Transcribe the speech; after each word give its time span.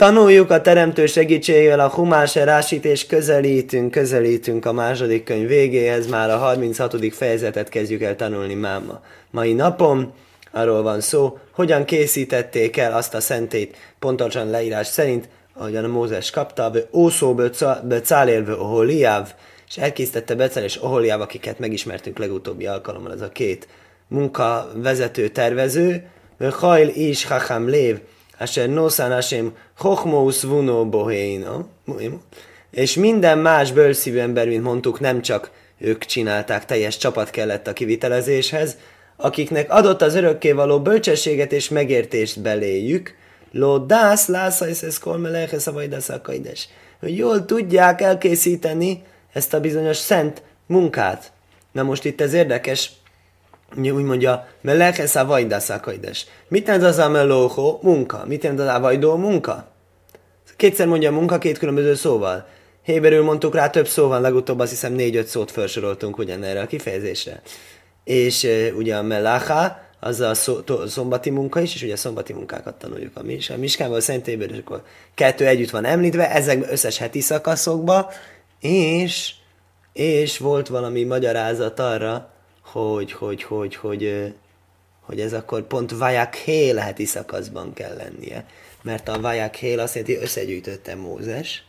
Tanuljuk 0.00 0.50
a 0.50 0.60
Teremtő 0.60 1.06
segítségével 1.06 1.80
a 1.80 1.88
Humás 1.88 2.34
Rásit, 2.34 2.84
és 2.84 3.06
közelítünk, 3.06 3.90
közelítünk 3.90 4.66
a 4.66 4.72
második 4.72 5.24
könyv 5.24 5.48
végéhez, 5.48 6.06
már 6.06 6.30
a 6.30 6.36
36. 6.36 7.14
fejezetet 7.14 7.68
kezdjük 7.68 8.02
el 8.02 8.16
tanulni 8.16 8.54
máma. 8.54 9.00
Mai 9.30 9.52
napon 9.52 10.12
arról 10.52 10.82
van 10.82 11.00
szó, 11.00 11.38
hogyan 11.52 11.84
készítették 11.84 12.76
el 12.76 12.92
azt 12.92 13.14
a 13.14 13.20
szentét, 13.20 13.76
pontosan 13.98 14.50
leírás 14.50 14.86
szerint, 14.86 15.28
ahogyan 15.54 15.84
a 15.84 15.88
Mózes 15.88 16.30
kapta, 16.30 16.72
Ószó 16.92 17.34
Becálélvő 17.82 18.54
Oholiáv, 18.54 19.34
és 19.68 19.76
elkészítette 19.76 20.34
Becel 20.34 20.64
és 20.64 20.82
Oholiáv, 20.82 21.20
akiket 21.20 21.58
megismertünk 21.58 22.18
legutóbbi 22.18 22.66
alkalommal, 22.66 23.12
ez 23.12 23.20
a 23.20 23.28
két 23.28 23.68
munkavezető, 24.08 25.28
tervező, 25.28 26.08
Hajl 26.50 26.88
is 26.88 27.24
Hacham 27.24 27.68
Lév, 27.68 27.98
Asher 28.40 28.68
Noszán 28.68 29.12
Hashem 29.12 29.56
Chochmous 29.78 30.42
Vuno 30.42 30.88
Bohéina. 30.88 31.66
És 32.70 32.94
minden 32.94 33.38
más 33.38 33.72
bölszívű 33.72 34.18
ember, 34.18 34.48
mint 34.48 34.62
mondtuk, 34.62 35.00
nem 35.00 35.22
csak 35.22 35.50
ők 35.78 36.04
csinálták, 36.04 36.64
teljes 36.64 36.96
csapat 36.96 37.30
kellett 37.30 37.66
a 37.66 37.72
kivitelezéshez, 37.72 38.76
akiknek 39.16 39.72
adott 39.72 40.02
az 40.02 40.14
örökkévaló 40.14 40.80
bölcsességet 40.80 41.52
és 41.52 41.68
megértést 41.68 42.40
beléjük, 42.40 43.14
Lo 43.52 43.78
dász 43.78 44.26
lászajsz 44.26 44.82
ez 44.82 44.98
kolmeleches 44.98 45.66
a 45.66 45.72
vajdaszakaides. 45.72 46.68
Hogy 47.00 47.16
jól 47.16 47.44
tudják 47.44 48.00
elkészíteni 48.00 49.02
ezt 49.32 49.54
a 49.54 49.60
bizonyos 49.60 49.96
szent 49.96 50.42
munkát. 50.66 51.32
Na 51.72 51.82
most 51.82 52.04
itt 52.04 52.20
ez 52.20 52.32
érdekes, 52.32 52.92
úgy 53.76 54.04
mondja, 54.04 54.48
meleches 54.60 55.16
a 55.16 55.26
vajdaszakaides. 55.26 56.26
Mit 56.48 56.66
jelent 56.66 56.84
az 56.84 56.98
a 56.98 57.08
melóho? 57.08 57.78
Munka. 57.82 58.24
Mit 58.26 58.42
jelent 58.42 58.60
az 58.60 58.66
a 58.66 58.80
vajdó? 58.80 59.16
Munka. 59.16 59.68
Kétszer 60.56 60.86
mondja 60.86 61.12
munka 61.12 61.38
két 61.38 61.58
különböző 61.58 61.94
szóval. 61.94 62.46
Héberül 62.82 63.22
mondtuk 63.22 63.54
rá 63.54 63.70
több 63.70 63.86
szó 63.86 64.08
van, 64.08 64.20
legutóbb 64.20 64.58
azt 64.58 64.70
hiszem 64.70 64.92
négy-öt 64.92 65.26
szót 65.26 65.50
felsoroltunk 65.50 66.18
ugyanerre 66.18 66.60
a 66.60 66.66
kifejezésre. 66.66 67.42
És 68.04 68.44
e, 68.44 68.72
ugye 68.72 68.96
a 68.96 69.02
melacha, 69.02 69.78
az 70.00 70.20
a 70.20 70.34
szó, 70.34 70.60
to, 70.60 70.86
szombati 70.86 71.30
munka 71.30 71.60
is, 71.60 71.74
és 71.74 71.82
ugye 71.82 71.92
a 71.92 71.96
szombati 71.96 72.32
munkákat 72.32 72.74
tanuljuk 72.74 73.16
a, 73.16 73.22
mis, 73.22 73.50
a 73.50 73.56
Miskával, 73.56 73.96
a 73.96 74.00
Szentéből, 74.00 74.50
és 74.50 74.58
akkor 74.58 74.82
kettő 75.14 75.46
együtt 75.46 75.70
van 75.70 75.84
említve, 75.84 76.30
ezek 76.30 76.70
összes 76.70 76.98
heti 76.98 77.20
szakaszokba, 77.20 78.10
és, 78.60 79.32
és 79.92 80.38
volt 80.38 80.68
valami 80.68 81.04
magyarázat 81.04 81.78
arra, 81.78 82.30
hogy, 82.72 83.12
hogy, 83.12 83.42
hogy, 83.42 83.76
hogy, 83.76 84.32
hogy 85.00 85.20
ez 85.20 85.32
akkor 85.32 85.66
pont 85.66 85.90
vaják 85.90 86.34
hé 86.34 86.70
leheti 86.70 87.04
szakaszban 87.04 87.72
kell 87.72 87.96
lennie. 87.96 88.44
Mert 88.82 89.08
a 89.08 89.20
vaják 89.20 89.54
hé 89.54 89.74
azt 89.74 89.94
jelenti, 89.94 90.16
összegyűjtötte 90.16 90.94
Mózes, 90.94 91.64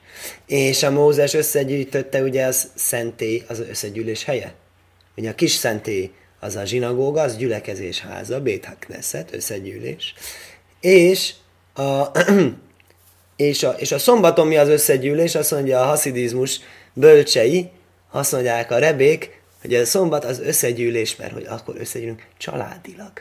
és 0.45 0.83
a 0.83 0.91
Mózes 0.91 1.33
összegyűjtötte 1.33 2.21
ugye 2.21 2.45
az 2.45 2.71
szentély, 2.75 3.43
az 3.47 3.59
összegyűlés 3.59 4.23
helye. 4.23 4.53
Ugye 5.17 5.29
a 5.29 5.35
kis 5.35 5.51
szentély 5.51 6.11
az 6.39 6.55
a 6.55 6.65
zsinagóga, 6.65 7.21
az 7.21 7.37
gyülekezés 7.37 7.99
háza, 7.99 8.41
Bét 8.41 8.69
Knesset, 8.79 9.33
összegyűlés, 9.33 10.13
és 10.79 11.33
a, 11.73 12.05
és, 13.35 13.63
a, 13.63 13.69
és 13.69 13.91
a 13.91 13.99
szombaton 13.99 14.47
mi 14.47 14.57
az 14.57 14.67
összegyűlés, 14.67 15.35
azt 15.35 15.51
mondja 15.51 15.81
a 15.81 15.85
haszidizmus 15.85 16.59
bölcsei, 16.93 17.69
azt 18.11 18.31
mondják 18.31 18.71
a 18.71 18.77
rebék, 18.77 19.40
hogy 19.61 19.75
a 19.75 19.85
szombat 19.85 20.25
az 20.25 20.39
összegyűlés, 20.39 21.15
mert 21.15 21.33
hogy 21.33 21.45
akkor 21.49 21.75
összegyűlünk 21.77 22.27
családilag. 22.37 23.11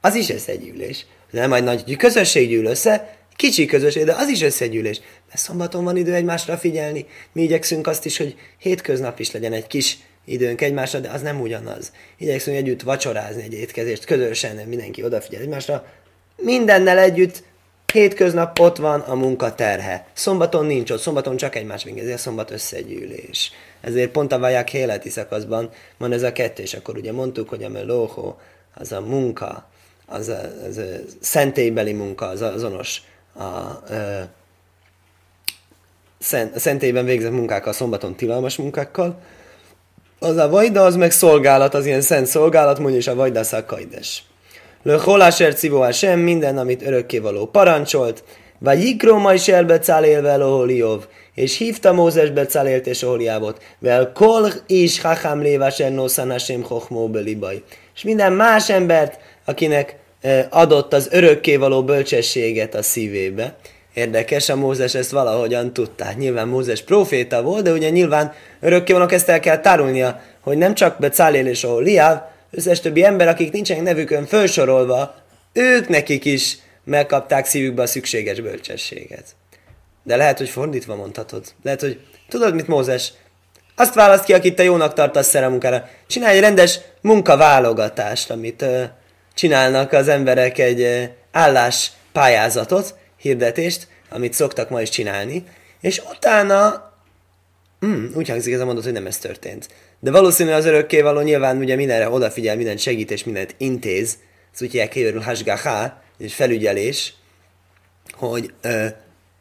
Az 0.00 0.14
is 0.14 0.30
összegyűlés. 0.30 1.06
Nem 1.30 1.48
majd 1.48 1.64
nagy 1.64 1.96
közösség 1.96 2.48
gyűl 2.48 2.64
össze, 2.66 3.16
kicsi 3.36 3.66
közösség, 3.66 4.04
de 4.04 4.14
az 4.14 4.28
is 4.28 4.42
összegyűlés. 4.42 5.00
Mert 5.28 5.40
szombaton 5.40 5.84
van 5.84 5.96
idő 5.96 6.14
egymásra 6.14 6.56
figyelni. 6.56 7.06
Mi 7.32 7.42
igyekszünk 7.42 7.86
azt 7.86 8.04
is, 8.04 8.16
hogy 8.16 8.36
hétköznap 8.58 9.18
is 9.18 9.30
legyen 9.30 9.52
egy 9.52 9.66
kis 9.66 9.98
időnk 10.24 10.60
egymásra, 10.60 10.98
de 10.98 11.08
az 11.08 11.22
nem 11.22 11.40
ugyanaz. 11.40 11.92
Igyekszünk 12.18 12.56
együtt 12.56 12.82
vacsorázni 12.82 13.42
egy 13.42 13.52
étkezést, 13.52 14.04
közösen 14.04 14.56
mindenki 14.68 15.04
odafigyel 15.04 15.42
egymásra. 15.42 15.86
Mindennel 16.36 16.98
együtt 16.98 17.42
hétköznap 17.92 18.58
ott 18.58 18.76
van 18.76 19.00
a 19.00 19.14
munkaterhe. 19.14 20.06
Szombaton 20.12 20.66
nincs 20.66 20.90
ott, 20.90 21.00
szombaton 21.00 21.36
csak 21.36 21.56
egymás 21.56 21.84
vingezi, 21.84 22.12
a 22.12 22.18
szombat 22.18 22.50
összegyűlés. 22.50 23.52
Ezért 23.80 24.10
pont 24.10 24.32
a 24.32 24.38
vaják 24.38 24.72
életi 24.72 25.08
szakaszban 25.08 25.70
van 25.98 26.12
ez 26.12 26.22
a 26.22 26.32
kettő, 26.32 26.62
és 26.62 26.74
akkor 26.74 26.96
ugye 26.96 27.12
mondtuk, 27.12 27.48
hogy 27.48 27.62
a 27.62 27.68
melóho, 27.68 28.34
az 28.74 28.92
a 28.92 29.00
munka, 29.00 29.68
az 30.06 30.28
a, 30.28 30.40
az 30.68 30.76
a 30.76 30.82
szentélybeli 31.20 31.92
munka, 31.92 32.26
az 32.26 32.42
azonos 32.42 33.02
a, 33.32 33.42
a, 33.42 33.82
a 36.54 36.58
szentélyben 36.58 37.04
végzett 37.04 37.32
munkákkal, 37.32 37.72
szombaton 37.72 38.16
tilalmas 38.16 38.56
munkákkal, 38.56 39.20
az 40.18 40.36
a 40.36 40.48
vajda, 40.48 40.84
az 40.84 40.96
meg 40.96 41.10
szolgálat, 41.10 41.74
az 41.74 41.86
ilyen 41.86 42.00
szent 42.00 42.26
szolgálat, 42.26 42.78
mondja, 42.78 42.98
és 42.98 43.06
a 43.06 43.14
vajda 43.14 43.42
szakaides. 43.42 44.22
Le 44.82 44.96
holásért 44.96 45.56
szívó 45.56 45.90
sem, 45.90 46.20
minden, 46.20 46.58
amit 46.58 46.82
örökkévaló 46.82 47.46
parancsolt, 47.46 48.24
vagy 48.58 48.82
jikró 48.82 49.30
is 49.30 49.48
elbecálélve 49.48 50.44
Oholiov, 50.44 51.06
és 51.38 51.56
hívta 51.56 51.92
Mózes 51.92 52.30
becálélt 52.30 52.86
és 52.86 53.02
Oholiávot, 53.02 53.62
vel 53.78 54.12
kol 54.12 54.50
is 54.66 55.00
hachám 55.00 55.40
lévásen 55.40 55.98
hasem 55.98 56.62
chochmó 56.62 57.08
belibaj. 57.08 57.62
És 57.94 58.02
minden 58.02 58.32
más 58.32 58.70
embert, 58.70 59.18
akinek 59.44 59.96
adott 60.50 60.92
az 60.92 61.08
örökkévaló 61.10 61.84
bölcsességet 61.84 62.74
a 62.74 62.82
szívébe. 62.82 63.56
Érdekes, 63.94 64.48
a 64.48 64.56
Mózes 64.56 64.94
ezt 64.94 65.10
valahogyan 65.10 65.72
tudta. 65.72 66.06
Nyilván 66.16 66.48
Mózes 66.48 66.82
proféta 66.82 67.42
volt, 67.42 67.62
de 67.62 67.72
ugye 67.72 67.90
nyilván 67.90 68.32
örökkévalónak 68.60 69.12
ezt 69.12 69.28
el 69.28 69.40
kell 69.40 69.60
tárulnia, 69.60 70.20
hogy 70.40 70.58
nem 70.58 70.74
csak 70.74 70.98
Becálél 70.98 71.46
és 71.46 71.64
Oholiáv, 71.64 72.20
összes 72.50 72.80
többi 72.80 73.04
ember, 73.04 73.28
akik 73.28 73.52
nincsenek 73.52 73.82
nevükön 73.82 74.26
felsorolva, 74.26 75.14
ők 75.52 75.88
nekik 75.88 76.24
is 76.24 76.58
megkapták 76.84 77.46
szívükbe 77.46 77.82
a 77.82 77.86
szükséges 77.86 78.40
bölcsességet. 78.40 79.37
De 80.02 80.16
lehet, 80.16 80.38
hogy 80.38 80.48
fordítva 80.48 80.96
mondhatod. 80.96 81.44
Lehet, 81.62 81.80
hogy 81.80 82.00
tudod, 82.28 82.54
mit 82.54 82.68
Mózes? 82.68 83.12
Azt 83.76 83.94
választ 83.94 84.24
ki, 84.24 84.32
akit 84.32 84.54
te 84.54 84.62
jónak 84.62 84.94
tartasz 84.94 85.34
munkára. 85.34 85.88
Csinálj 86.06 86.36
egy 86.36 86.42
rendes 86.42 86.80
munkaválogatást, 87.00 88.30
amit 88.30 88.62
uh, 88.62 88.82
csinálnak 89.34 89.92
az 89.92 90.08
emberek 90.08 90.58
egy 90.58 90.80
uh, 90.80 91.02
állás 91.32 91.92
pályázatot, 92.12 92.94
hirdetést, 93.16 93.88
amit 94.10 94.32
szoktak 94.32 94.70
ma 94.70 94.80
is 94.80 94.88
csinálni, 94.88 95.44
és 95.80 96.02
utána 96.14 96.88
Hmm, 97.80 98.10
úgy 98.14 98.28
hangzik 98.28 98.54
ez 98.54 98.60
a 98.60 98.64
mondat, 98.64 98.84
hogy 98.84 98.92
nem 98.92 99.06
ez 99.06 99.18
történt. 99.18 99.68
De 100.00 100.10
valószínűleg 100.10 100.58
az 100.58 100.64
örökkévaló 100.64 101.20
nyilván 101.20 101.56
ugye 101.56 101.76
mindenre 101.76 102.10
odafigyel, 102.10 102.56
mindent 102.56 102.78
segít 102.78 103.10
és 103.10 103.24
mindent 103.24 103.54
intéz. 103.58 104.18
Ez 104.54 104.62
úgy 104.62 104.70
hívják 104.70 105.22
hasgaha, 105.24 106.02
és 106.18 106.34
felügyelés, 106.34 107.14
hogy 108.12 108.52
ö, 108.60 108.86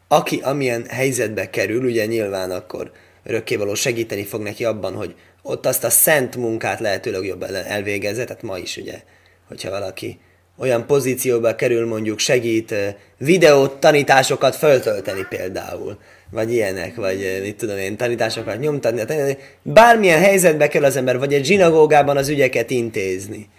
aki 0.08 0.40
amilyen 0.44 0.86
helyzetbe 0.90 1.50
kerül, 1.50 1.86
ugye 1.86 2.06
nyilván 2.06 2.52
akkor 2.52 2.92
örökkévaló 3.24 3.74
segíteni 3.74 4.24
fog 4.24 4.42
neki 4.42 4.66
abban, 4.66 4.94
hogy 4.94 5.16
ott 5.42 5.66
azt 5.66 5.84
a 5.84 5.90
szent 5.90 6.36
munkát 6.36 6.80
lehetőleg 6.80 7.26
jobban 7.26 7.56
elvégezze, 7.56 8.24
tehát 8.24 8.42
ma 8.42 8.58
is 8.58 8.78
ugye, 8.78 9.02
hogyha 9.48 9.70
valaki 9.70 10.20
olyan 10.58 10.86
pozícióba 10.86 11.56
kerül, 11.56 11.88
mondjuk 11.88 12.20
segít 12.20 12.76
videót, 13.18 13.80
tanításokat 13.80 14.56
föltölteni 14.56 15.26
például, 15.30 15.98
vagy 16.32 16.54
ilyenek, 16.54 16.96
vagy 16.96 17.40
mit 17.42 17.58
tudom 17.58 17.78
én, 17.78 17.98
tanításokat 17.98 18.60
nyomtatni, 18.60 19.38
bármilyen 19.62 20.20
helyzetbe 20.20 20.68
kell 20.68 20.84
az 20.84 20.96
ember, 20.96 21.20
vagy 21.20 21.34
egy 21.34 21.46
zsinagógában 21.46 22.18
az 22.18 22.30
ügyeket 22.30 22.70
intézni 22.70 23.50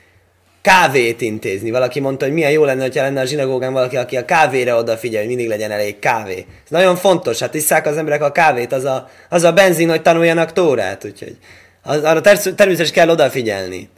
kávét 0.69 1.21
intézni. 1.21 1.71
Valaki 1.71 2.01
mondta, 2.01 2.25
hogy 2.25 2.35
milyen 2.35 2.51
jó 2.51 2.65
lenne, 2.65 2.83
ha 2.83 3.03
lenne 3.03 3.21
a 3.21 3.25
zsinagógán 3.25 3.73
valaki, 3.73 3.97
aki 3.97 4.17
a 4.17 4.25
kávéra 4.25 4.77
odafigyel, 4.77 5.19
hogy 5.19 5.29
mindig 5.29 5.49
legyen 5.49 5.71
elég 5.71 5.99
kávé. 5.99 6.47
Ez 6.65 6.71
nagyon 6.71 6.97
fontos, 6.97 7.39
hát 7.39 7.55
isszák 7.55 7.87
az 7.87 7.97
emberek 7.97 8.23
a 8.23 8.33
kávét, 8.33 8.73
az 8.73 8.85
a, 8.85 9.09
az 9.29 9.43
a 9.43 9.53
benzin, 9.53 9.89
hogy 9.89 10.03
tanuljanak 10.03 10.53
tórát, 10.53 11.05
úgyhogy 11.05 11.37
az, 11.83 12.03
arra 12.03 12.21
ter- 12.21 12.55
természetesen 12.55 12.95
kell 12.95 13.09
odafigyelni. 13.09 13.89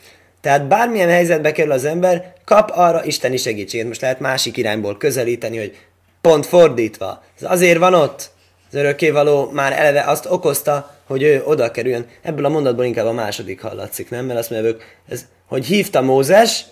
Tehát 0.41 0.67
bármilyen 0.67 1.09
helyzetbe 1.09 1.53
kerül 1.53 1.73
az 1.73 1.85
ember, 1.85 2.33
kap 2.45 2.71
arra 2.75 3.05
isteni 3.05 3.37
segítséget. 3.37 3.87
Most 3.87 4.01
lehet 4.01 4.21
másik 4.21 4.57
irányból 4.57 4.97
közelíteni, 4.97 5.59
hogy 5.59 5.77
pont 6.21 6.47
fordítva. 6.47 7.23
Ez 7.41 7.51
azért 7.51 7.79
van 7.79 7.95
ott. 7.95 8.31
Az 8.69 8.75
örökkévaló 8.75 9.51
már 9.53 9.73
eleve 9.73 10.01
azt 10.01 10.27
okozta, 10.29 10.97
hogy 11.07 11.23
ő 11.23 11.43
oda 11.45 11.71
kerüljön. 11.71 12.07
Ebből 12.23 12.45
a 12.45 12.49
mondatból 12.49 12.85
inkább 12.85 13.07
a 13.07 13.13
második 13.13 13.61
hallatszik, 13.61 14.11
nem? 14.11 14.25
Mert 14.25 14.39
azt 14.39 14.51
mondja, 14.51 14.77
ez 15.09 15.27
hogy 15.51 15.67
hívta 15.67 16.01
Mózes, 16.01 16.65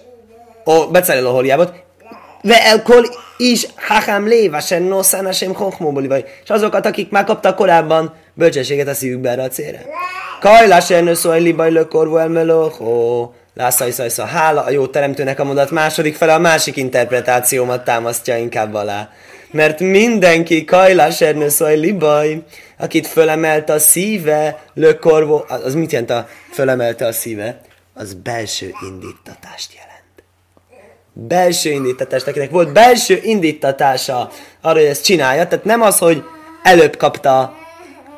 ó, 0.67 0.87
Becelel 0.87 1.27
a 1.27 1.31
holiábot, 1.31 1.73
ve 2.43 2.65
elkol 2.65 3.07
is 3.37 3.67
hachám 3.77 4.27
lévasen 4.27 4.83
noszán 4.83 5.33
sem 5.33 5.53
vagy. 6.09 6.25
És 6.43 6.51
azokat, 6.51 6.87
akik 6.87 7.11
már 7.11 7.25
kaptak 7.25 7.57
korábban 7.57 8.15
bölcsességet 8.35 8.89
a 8.89 8.95
szívükbe 8.95 9.31
erre 9.31 9.43
a 9.43 9.49
célra. 9.49 9.79
Kajlás 10.41 10.91
ernő 10.91 11.15
libaj 11.39 11.71
lökorvó 11.71 12.17
elmeló, 12.17 13.35
lászajszajsza, 13.55 14.25
hála 14.25 14.63
a 14.63 14.71
jó 14.71 14.87
teremtőnek 14.87 15.41
a 15.41 15.45
mondat 15.45 15.71
második 15.71 16.15
fele, 16.15 16.35
a 16.35 16.39
másik 16.39 16.77
interpretációmat 16.77 17.85
támasztja 17.85 18.37
inkább 18.37 18.75
alá. 18.75 19.09
mert 19.51 19.81
mindenki 19.81 20.65
kajlás 20.65 21.21
ernőszaj 21.21 21.77
libaj, 21.77 22.43
akit 22.79 23.07
fölemelte 23.07 23.73
a 23.73 23.79
szíve, 23.79 24.63
lökorvó, 24.75 25.45
az 25.49 25.75
mit 25.75 25.93
jelent 25.93 26.11
a 26.11 26.29
fölemelte 26.53 27.07
a 27.07 27.13
szíve? 27.13 27.61
Az 27.99 28.15
belső 28.15 28.73
indítatást 28.89 29.73
jelent. 29.75 30.23
Belső 31.13 31.71
indítatást, 31.71 32.27
akinek 32.27 32.51
volt 32.51 32.73
belső 32.73 33.21
indítatása 33.23 34.31
arra, 34.61 34.79
hogy 34.79 34.89
ezt 34.89 35.05
csinálja, 35.05 35.47
tehát 35.47 35.65
nem 35.65 35.81
az, 35.81 35.99
hogy 35.99 36.23
előbb 36.63 36.97
kapta 36.97 37.57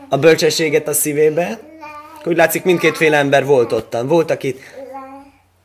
a 0.09 0.17
bölcsességet 0.17 0.89
a 0.89 0.93
szívébe, 0.93 1.59
úgy 2.25 2.37
látszik 2.37 2.65
mindkétféle 2.65 3.17
ember 3.17 3.45
volt 3.45 3.73
ottan. 3.73 4.07
Volt, 4.07 4.31
akit 4.31 4.61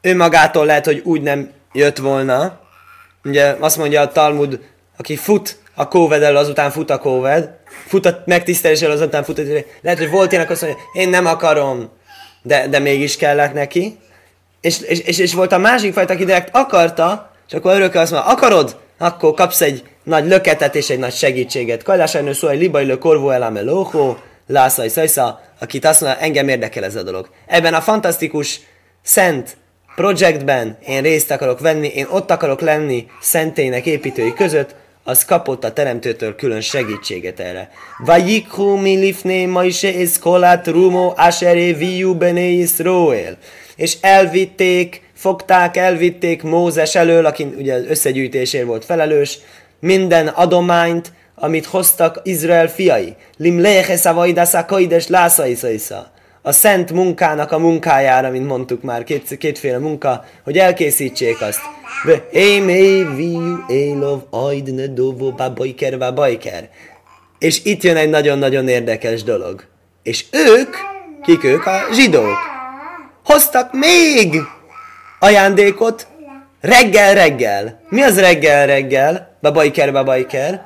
önmagától 0.01 0.65
lehet, 0.65 0.85
hogy 0.85 1.01
úgy 1.03 1.21
nem 1.21 1.51
jött 1.73 1.97
volna. 1.97 2.59
Ugye 3.23 3.55
azt 3.59 3.77
mondja 3.77 4.01
a 4.01 4.11
Talmud, 4.11 4.59
aki 4.97 5.15
fut 5.15 5.57
a 5.73 5.87
kóvedel, 5.87 6.35
azután 6.35 6.71
fut 6.71 6.89
a 6.89 6.97
kóved, 6.97 7.49
fut 7.87 8.05
a 8.05 8.23
megtiszteléssel, 8.25 8.91
azután 8.91 9.23
fut 9.23 9.39
a 9.39 9.41
Lehet, 9.81 9.99
hogy 9.99 10.09
volt 10.09 10.31
ilyenek 10.31 10.49
azt 10.49 10.61
mondja, 10.61 10.79
én 10.93 11.09
nem 11.09 11.25
akarom, 11.25 11.89
de, 12.41 12.67
de 12.67 12.79
mégis 12.79 13.17
kellett 13.17 13.53
neki. 13.53 13.97
És, 14.65 14.79
és, 14.79 14.99
és, 14.99 15.17
és 15.17 15.33
volt 15.33 15.51
a 15.51 15.57
másik 15.57 15.93
fajta, 15.93 16.13
aki 16.13 16.25
direkt 16.25 16.55
akarta, 16.55 17.31
és 17.47 17.53
akkor 17.53 17.75
örökkel 17.75 18.01
azt 18.01 18.11
mondja, 18.11 18.31
akarod? 18.31 18.77
Akkor 18.97 19.33
kapsz 19.33 19.61
egy 19.61 19.83
nagy 20.03 20.27
löketet 20.27 20.75
és 20.75 20.89
egy 20.89 20.99
nagy 20.99 21.13
segítséget. 21.13 21.83
Kajlásánő 21.83 22.33
szó, 22.33 22.47
egy 22.47 22.59
libajlő 22.59 22.97
korvó 22.97 23.29
elame 23.29 23.61
lóhó, 23.61 24.17
lászai 24.47 24.89
szajsza, 24.89 25.41
akit 25.59 25.85
azt 25.85 26.01
mondja, 26.01 26.19
engem 26.19 26.47
érdekel 26.47 26.83
ez 26.83 26.95
a 26.95 27.03
dolog. 27.03 27.29
Ebben 27.47 27.73
a 27.73 27.81
fantasztikus, 27.81 28.59
szent 29.03 29.57
projektben 29.95 30.77
én 30.87 31.01
részt 31.01 31.31
akarok 31.31 31.59
venni, 31.59 31.87
én 31.87 32.07
ott 32.09 32.31
akarok 32.31 32.61
lenni 32.61 33.05
szentének 33.21 33.85
építői 33.85 34.33
között, 34.33 34.75
az 35.03 35.25
kapott 35.25 35.63
a 35.63 35.73
teremtőtől 35.73 36.35
külön 36.35 36.61
segítséget 36.61 37.39
erre. 37.39 37.69
Vajikhu 38.05 38.75
mi 38.75 38.95
lifné 38.95 39.45
ma 39.45 39.63
is 39.63 39.83
eszkolát 39.83 40.67
rumo 40.67 41.13
asere 41.15 41.73
viu 41.73 42.15
bene 42.15 42.41
Israel. 42.41 43.37
És 43.75 43.97
elvitték, 44.01 45.01
fogták, 45.13 45.77
elvitték 45.77 46.43
Mózes 46.43 46.95
elől, 46.95 47.25
aki 47.25 47.47
ugye 47.57 47.79
összegyűjtésért 47.87 48.65
volt 48.65 48.85
felelős, 48.85 49.39
minden 49.79 50.27
adományt, 50.27 51.11
amit 51.35 51.65
hoztak 51.65 52.19
Izrael 52.23 52.67
fiai. 52.67 53.15
Lim 53.37 53.61
lehesze 53.61 54.11
vajdásza 54.11 54.65
kaides 54.65 55.07
lászaiszaisza. 55.07 56.11
A 56.41 56.51
szent 56.51 56.91
munkának 56.91 57.51
a 57.51 57.59
munkájára, 57.59 58.29
mint 58.29 58.47
mondtuk 58.47 58.81
már, 58.81 59.03
két, 59.03 59.37
kétféle 59.37 59.77
munka, 59.77 60.25
hogy 60.43 60.57
elkészítsék 60.57 61.41
azt. 61.41 61.59
És 67.39 67.65
itt 67.65 67.83
jön 67.83 67.95
egy 67.95 68.09
nagyon-nagyon 68.09 68.67
érdekes 68.67 69.23
dolog. 69.23 69.63
És 70.03 70.25
ők, 70.31 70.75
kik 71.23 71.43
ők? 71.43 71.65
A 71.65 71.79
zsidók. 71.93 72.54
Hoztak 73.25 73.73
még 73.73 74.41
ajándékot 75.19 76.07
reggel-reggel. 76.61 77.81
Mi 77.89 78.01
az 78.01 78.19
reggel-reggel? 78.19 79.37
Babajker, 79.41 79.91
babajker. 79.91 80.61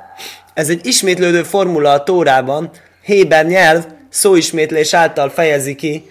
Ez 0.54 0.70
egy 0.70 0.86
ismétlődő 0.86 1.44
formula 1.44 1.92
a 1.92 2.04
Tórában. 2.04 2.70
Héber 3.02 3.46
nyelv 3.46 3.86
szóismétlés 4.10 4.94
által 4.94 5.30
fejezi 5.30 5.76
ki 5.76 6.10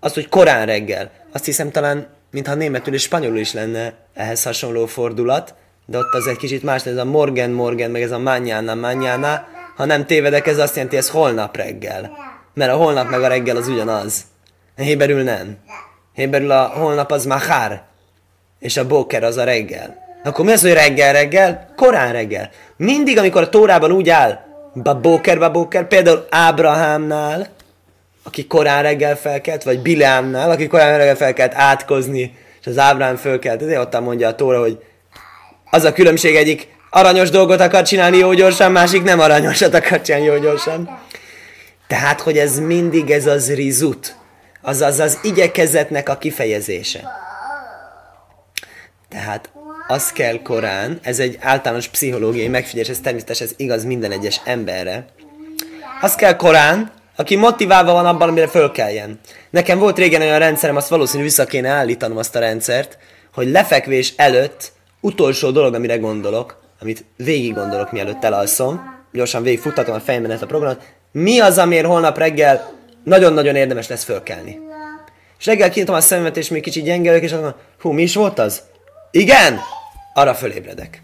azt, 0.00 0.14
hogy 0.14 0.28
korán 0.28 0.66
reggel. 0.66 1.10
Azt 1.32 1.44
hiszem 1.44 1.70
talán, 1.70 2.06
mintha 2.30 2.54
németül 2.54 2.94
és 2.94 3.02
spanyolul 3.02 3.38
is 3.38 3.52
lenne 3.52 3.94
ehhez 4.14 4.42
hasonló 4.42 4.86
fordulat, 4.86 5.54
de 5.86 5.98
ott 5.98 6.14
az 6.14 6.26
egy 6.26 6.36
kicsit 6.36 6.62
más, 6.62 6.86
ez 6.86 6.96
a 6.96 7.04
morgen, 7.04 7.50
morgen, 7.50 7.90
meg 7.90 8.02
ez 8.02 8.10
a 8.10 8.18
mañana, 8.18 8.74
mañana. 8.74 9.46
Ha 9.76 9.84
nem 9.84 10.06
tévedek, 10.06 10.46
ez 10.46 10.58
azt 10.58 10.74
jelenti, 10.74 10.96
ez 10.96 11.08
holnap 11.08 11.56
reggel. 11.56 12.10
Mert 12.54 12.72
a 12.72 12.76
holnap 12.76 13.10
meg 13.10 13.22
a 13.22 13.28
reggel 13.28 13.56
az 13.56 13.68
ugyanaz. 13.68 14.24
Héberül 14.76 15.22
nem. 15.22 15.56
Héberül 16.14 16.50
a 16.50 16.66
holnap 16.66 17.10
az 17.10 17.24
mahár, 17.24 17.82
és 18.58 18.76
a 18.76 18.86
boker 18.86 19.24
az 19.24 19.36
a 19.36 19.44
reggel. 19.44 20.02
Akkor 20.24 20.44
mi 20.44 20.52
az, 20.52 20.60
hogy 20.60 20.72
reggel, 20.72 21.12
reggel? 21.12 21.72
Korán 21.76 22.12
reggel. 22.12 22.50
Mindig, 22.76 23.18
amikor 23.18 23.42
a 23.42 23.48
Tórában 23.48 23.92
úgy 23.92 24.08
áll, 24.08 24.38
babóker, 24.74 25.38
babóker, 25.38 25.88
például 25.88 26.26
Ábrahámnál, 26.30 27.48
aki 28.22 28.46
korán 28.46 28.82
reggel 28.82 29.16
felkelt, 29.16 29.62
vagy 29.62 29.78
Bileámnál, 29.78 30.50
aki 30.50 30.66
korán 30.66 30.98
reggel 30.98 31.16
felkelt 31.16 31.54
átkozni, 31.54 32.36
és 32.60 32.66
az 32.66 32.78
Ábrahám 32.78 33.16
fölkelt. 33.16 33.62
Ezért 33.62 33.80
ott 33.80 34.00
mondja 34.00 34.28
a 34.28 34.34
Tóra, 34.34 34.60
hogy 34.60 34.78
az 35.70 35.84
a 35.84 35.92
különbség 35.92 36.36
egyik 36.36 36.68
aranyos 36.90 37.30
dolgot 37.30 37.60
akar 37.60 37.82
csinálni 37.82 38.16
jó 38.16 38.32
gyorsan, 38.32 38.72
másik 38.72 39.02
nem 39.02 39.20
aranyosat 39.20 39.74
akar 39.74 40.00
csinálni 40.00 40.26
jó 40.26 40.38
gyorsan. 40.38 40.98
Tehát, 41.86 42.20
hogy 42.20 42.38
ez 42.38 42.58
mindig 42.58 43.10
ez 43.10 43.26
az 43.26 43.54
rizut, 43.54 44.16
azaz 44.64 44.98
az 44.98 45.18
igyekezetnek 45.22 46.08
a 46.08 46.18
kifejezése. 46.18 47.00
Tehát 49.08 49.50
az 49.88 50.12
kell 50.12 50.42
korán, 50.42 50.98
ez 51.02 51.18
egy 51.18 51.38
általános 51.40 51.88
pszichológiai 51.88 52.48
megfigyelés, 52.48 52.88
ez 52.88 53.00
természetesen 53.00 53.46
ez 53.46 53.54
igaz 53.56 53.84
minden 53.84 54.12
egyes 54.12 54.40
emberre. 54.44 55.04
Az 56.00 56.14
kell 56.14 56.36
korán, 56.36 56.92
aki 57.16 57.36
motiválva 57.36 57.92
van 57.92 58.06
abban, 58.06 58.28
amire 58.28 58.46
fölkeljen. 58.46 59.20
Nekem 59.50 59.78
volt 59.78 59.98
régen 59.98 60.20
olyan 60.20 60.38
rendszerem, 60.38 60.76
azt 60.76 60.88
valószínű 60.88 61.22
vissza 61.22 61.44
kéne 61.44 61.68
állítanom 61.68 62.16
azt 62.16 62.36
a 62.36 62.38
rendszert, 62.38 62.98
hogy 63.34 63.50
lefekvés 63.50 64.12
előtt 64.16 64.72
utolsó 65.00 65.50
dolog, 65.50 65.74
amire 65.74 65.96
gondolok, 65.96 66.62
amit 66.80 67.04
végig 67.16 67.54
gondolok, 67.54 67.92
mielőtt 67.92 68.24
elalszom, 68.24 69.02
gyorsan 69.12 69.42
végigfuttatom 69.42 69.94
a 69.94 70.00
fejemben 70.00 70.30
ezt 70.30 70.42
a 70.42 70.46
programot, 70.46 70.82
mi 71.12 71.40
az, 71.40 71.58
amiért 71.58 71.86
holnap 71.86 72.18
reggel 72.18 72.72
nagyon-nagyon 73.04 73.56
érdemes 73.56 73.88
lesz 73.88 74.04
fölkelni. 74.04 74.58
És 75.38 75.46
reggel 75.46 75.70
kinyitom 75.70 75.94
a 75.94 76.00
szememet, 76.00 76.36
és 76.36 76.48
még 76.48 76.62
kicsit 76.62 76.84
gyengelök, 76.84 77.22
és 77.22 77.32
azt 77.32 77.40
mondom, 77.40 77.60
hú, 77.80 77.90
mi 77.90 78.02
is 78.02 78.14
volt 78.14 78.38
az? 78.38 78.62
Igen? 79.10 79.60
Arra 80.14 80.34
fölébredek. 80.34 81.02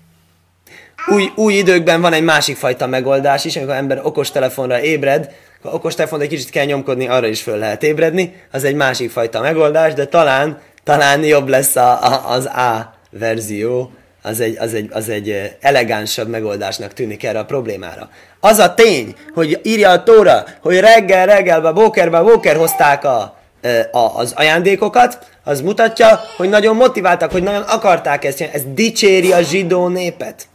Új, 1.07 1.33
új 1.35 1.55
időkben 1.55 2.01
van 2.01 2.13
egy 2.13 2.23
másik 2.23 2.57
fajta 2.57 2.87
megoldás 2.87 3.45
is, 3.45 3.57
amikor 3.57 3.75
ember 3.75 4.01
okos 4.03 4.31
telefonra 4.31 4.81
ébred, 4.81 5.31
ha 5.63 5.71
okos 5.71 5.95
telefonra 5.95 6.25
egy 6.25 6.31
kicsit 6.31 6.51
kell 6.51 6.65
nyomkodni, 6.65 7.09
arra 7.09 7.27
is 7.27 7.43
föl 7.43 7.59
lehet 7.59 7.83
ébredni, 7.83 8.35
az 8.51 8.65
egy 8.65 8.75
másik 8.75 9.11
fajta 9.11 9.41
megoldás, 9.41 9.95
de 9.95 10.07
talán, 10.07 10.61
talán 10.85 11.25
jobb 11.25 11.49
lesz 11.49 11.77
a, 11.77 12.05
a, 12.05 12.31
az 12.31 12.45
A 12.47 12.95
verzió, 13.11 13.93
az 14.23 14.41
egy, 14.41 14.57
az, 14.59 14.75
egy, 14.75 14.89
az 14.93 15.09
egy 15.09 15.57
elegánsabb 15.61 16.29
megoldásnak 16.29 16.93
tűnik 16.93 17.25
erre 17.25 17.39
a 17.39 17.45
problémára. 17.45 18.11
Az 18.41 18.59
a 18.59 18.75
tény, 18.75 19.15
hogy 19.35 19.61
írja 19.63 19.91
a 19.91 20.03
Tóra, 20.03 20.45
hogy 20.61 20.81
reggel, 20.81 21.27
reggelbe, 21.27 21.73
bókerbe, 21.73 22.21
bóker 22.21 22.57
hozták 22.57 23.05
a, 23.05 23.39
a, 23.91 23.99
az 24.17 24.33
ajándékokat, 24.37 25.29
az 25.45 25.61
mutatja, 25.61 26.21
hogy 26.37 26.49
nagyon 26.49 26.77
motiváltak, 26.77 27.33
hogy 27.33 27.43
nagyon 27.43 27.63
akarták 27.63 28.25
ezt 28.25 28.37
csinálni. 28.37 28.59
Ez 28.59 28.65
dicséri 28.75 29.33
a 29.33 29.43
zsidó 29.43 29.89
népet. 29.89 30.49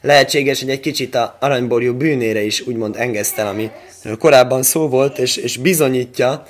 Lehetséges, 0.00 0.60
hogy 0.60 0.70
egy 0.70 0.80
kicsit 0.80 1.14
a 1.14 1.36
aranyborjú 1.40 1.94
bűnére 1.94 2.42
is 2.42 2.60
úgymond 2.60 2.96
engesztel, 2.98 3.46
ami 3.46 3.70
korábban 4.18 4.62
szó 4.62 4.88
volt, 4.88 5.18
és, 5.18 5.36
és 5.36 5.56
bizonyítja, 5.56 6.42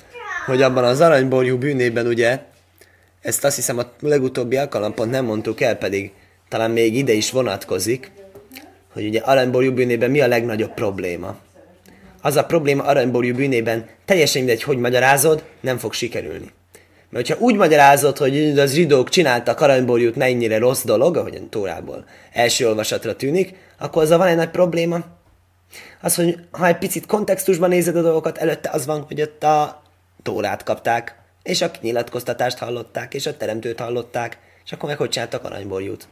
hogy 0.47 0.63
abban 0.63 0.85
az 0.85 1.01
aranyborjú 1.01 1.59
bűnében 1.59 2.07
ugye, 2.07 2.41
ezt 3.23 3.45
azt 3.45 3.57
hiszem 3.57 3.79
a 3.79 3.93
legutóbbi 4.01 4.57
alkalampont 4.57 5.11
nem 5.11 5.25
mondtuk 5.25 5.61
el, 5.61 5.77
pedig 5.77 6.13
talán 6.49 6.71
még 6.71 6.97
ide 6.97 7.13
is 7.13 7.31
vonatkozik, 7.31 8.11
hogy 8.93 9.07
ugye 9.07 9.21
aranyborjú 9.21 9.73
bűnében 9.73 10.11
mi 10.11 10.21
a 10.21 10.27
legnagyobb 10.27 10.75
probléma. 10.75 11.37
Az 12.21 12.37
a 12.37 12.45
probléma 12.45 12.83
aranyborjú 12.83 13.35
bűnében 13.35 13.89
teljesen 14.05 14.43
mindegy, 14.43 14.63
hogy 14.63 14.79
magyarázod, 14.79 15.45
nem 15.61 15.79
fog 15.79 15.93
sikerülni. 15.93 16.51
Mert 17.11 17.29
ha 17.29 17.39
úgy 17.39 17.55
magyarázod, 17.55 18.17
hogy 18.19 18.59
az 18.59 18.73
zsidók 18.73 19.09
csináltak 19.09 19.61
aranyborjút 19.61 20.17
mennyire 20.17 20.59
rossz 20.59 20.85
dolog, 20.85 21.17
ahogyan 21.17 21.51
Tórából 21.51 22.05
első 22.33 22.67
olvasatra 22.67 23.17
tűnik, 23.17 23.55
akkor 23.79 24.03
azzal 24.03 24.19
van 24.19 24.27
egy 24.27 24.37
nagy 24.37 24.51
probléma. 24.51 25.05
Az, 26.01 26.15
hogy 26.15 26.39
ha 26.51 26.67
egy 26.67 26.79
picit 26.79 27.07
kontextusban 27.07 27.69
nézed 27.69 27.97
a 27.97 28.03
dolgokat, 28.03 28.39
előtte 28.39 28.71
az 28.73 28.87
van, 28.87 29.01
hogy 29.01 29.23
ott 29.23 29.43
a 29.43 29.83
Tórát 30.23 30.63
kapták, 30.63 31.22
és 31.43 31.63
a 31.63 31.71
nyilatkoztatást 31.81 32.59
hallották, 32.59 33.15
és 33.15 33.27
a 33.27 33.37
teremtőt 33.37 33.81
hallották, 33.81 34.39
és 34.65 34.73
akkor 34.73 34.89
meg 34.89 34.99
hogy 34.99 35.09
csináltak 35.09 35.45
aranyborjút. 35.45 36.09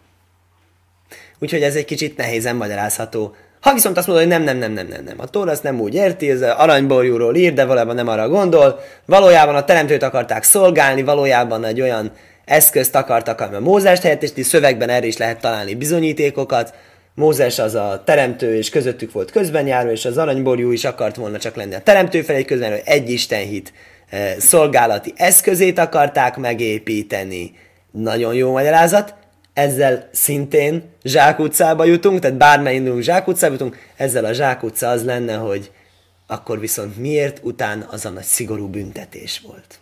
Úgyhogy 1.39 1.63
ez 1.63 1.75
egy 1.75 1.85
kicsit 1.85 2.17
nehézen 2.17 2.57
magyarázható. 2.57 3.35
Ha 3.61 3.75
viszont 3.75 3.97
azt 3.97 4.07
mondod, 4.07 4.25
hogy 4.25 4.35
nem, 4.35 4.43
nem, 4.43 4.59
nem, 4.59 4.73
nem, 4.73 4.87
nem, 4.87 5.05
nem, 5.05 5.21
a 5.21 5.27
Tóra 5.27 5.51
ezt 5.51 5.63
nem 5.63 5.81
úgy 5.81 5.95
érti, 5.95 6.31
ez 6.31 6.43
aranyborjúról 6.43 7.37
ír, 7.37 7.53
de 7.53 7.65
valójában 7.65 7.95
nem 7.95 8.09
arra 8.09 8.29
gondol, 8.29 8.81
valójában 9.07 9.55
a 9.55 9.65
teremtőt 9.65 10.03
akarták 10.03 10.43
szolgálni, 10.43 11.03
valójában 11.03 11.65
egy 11.65 11.81
olyan 11.81 12.13
eszközt 12.45 12.95
akartak, 12.95 13.41
ami 13.41 13.55
a 13.55 13.61
Mózest 13.61 14.03
helyettesíti, 14.03 14.43
szövegben 14.43 14.89
erre 14.89 15.07
is 15.07 15.17
lehet 15.17 15.41
találni 15.41 15.75
bizonyítékokat, 15.75 16.75
Mózes 17.15 17.59
az 17.59 17.75
a 17.75 18.03
teremtő, 18.05 18.57
és 18.57 18.71
közöttük 18.71 19.13
volt 19.13 19.31
közben 19.31 19.67
járó, 19.67 19.91
és 19.91 20.05
az 20.05 20.19
aranyborjú 20.19 20.71
is 20.71 20.85
akart 20.85 21.17
volna 21.17 21.39
csak 21.39 21.55
lenni 21.55 21.75
a 21.75 21.81
teremtő 21.81 22.23
felé 22.23 22.45
közben, 22.45 22.81
egy 22.85 23.11
istenhit 23.11 23.69
e, 23.69 23.73
szolgálati 24.39 25.13
eszközét 25.17 25.79
akarták 25.79 26.37
megépíteni. 26.37 27.53
Nagyon 27.91 28.35
jó 28.35 28.53
magyarázat. 28.53 29.15
ezzel 29.55 30.09
szintén 30.13 30.91
zsákutcába 31.05 31.85
jutunk, 31.85 32.19
tehát 32.21 32.37
bármely 32.37 32.75
indulunk 32.75 33.03
zsákutcába 33.03 33.53
jutunk, 33.53 33.77
ezzel 33.97 34.25
a 34.25 34.33
zsákutca 34.33 34.89
az 34.89 35.05
lenne, 35.05 35.35
hogy 35.35 35.71
akkor 36.27 36.61
viszont 36.61 36.97
miért 36.97 37.41
után 37.43 37.87
az 37.91 38.05
a 38.05 38.11
nagy 38.11 38.23
szigorú 38.23 38.69
büntetés 38.69 39.43
volt. 39.47 39.79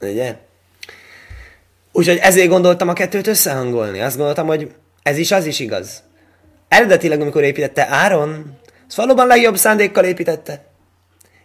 Ugye? 0.00 0.36
Úgyhogy 1.92 2.16
ezért 2.16 2.48
gondoltam 2.48 2.88
a 2.88 2.92
kettőt 2.92 3.26
összehangolni. 3.26 4.00
Azt 4.00 4.16
gondoltam, 4.16 4.46
hogy 4.46 4.72
ez 5.02 5.18
is 5.18 5.32
az 5.32 5.46
is 5.46 5.60
igaz. 5.60 6.02
Eredetileg, 6.68 7.20
amikor 7.20 7.42
építette 7.42 7.86
Áron, 7.88 8.58
az 8.88 8.96
valóban 8.96 9.26
legjobb 9.26 9.56
szándékkal 9.56 10.04
építette. 10.04 10.64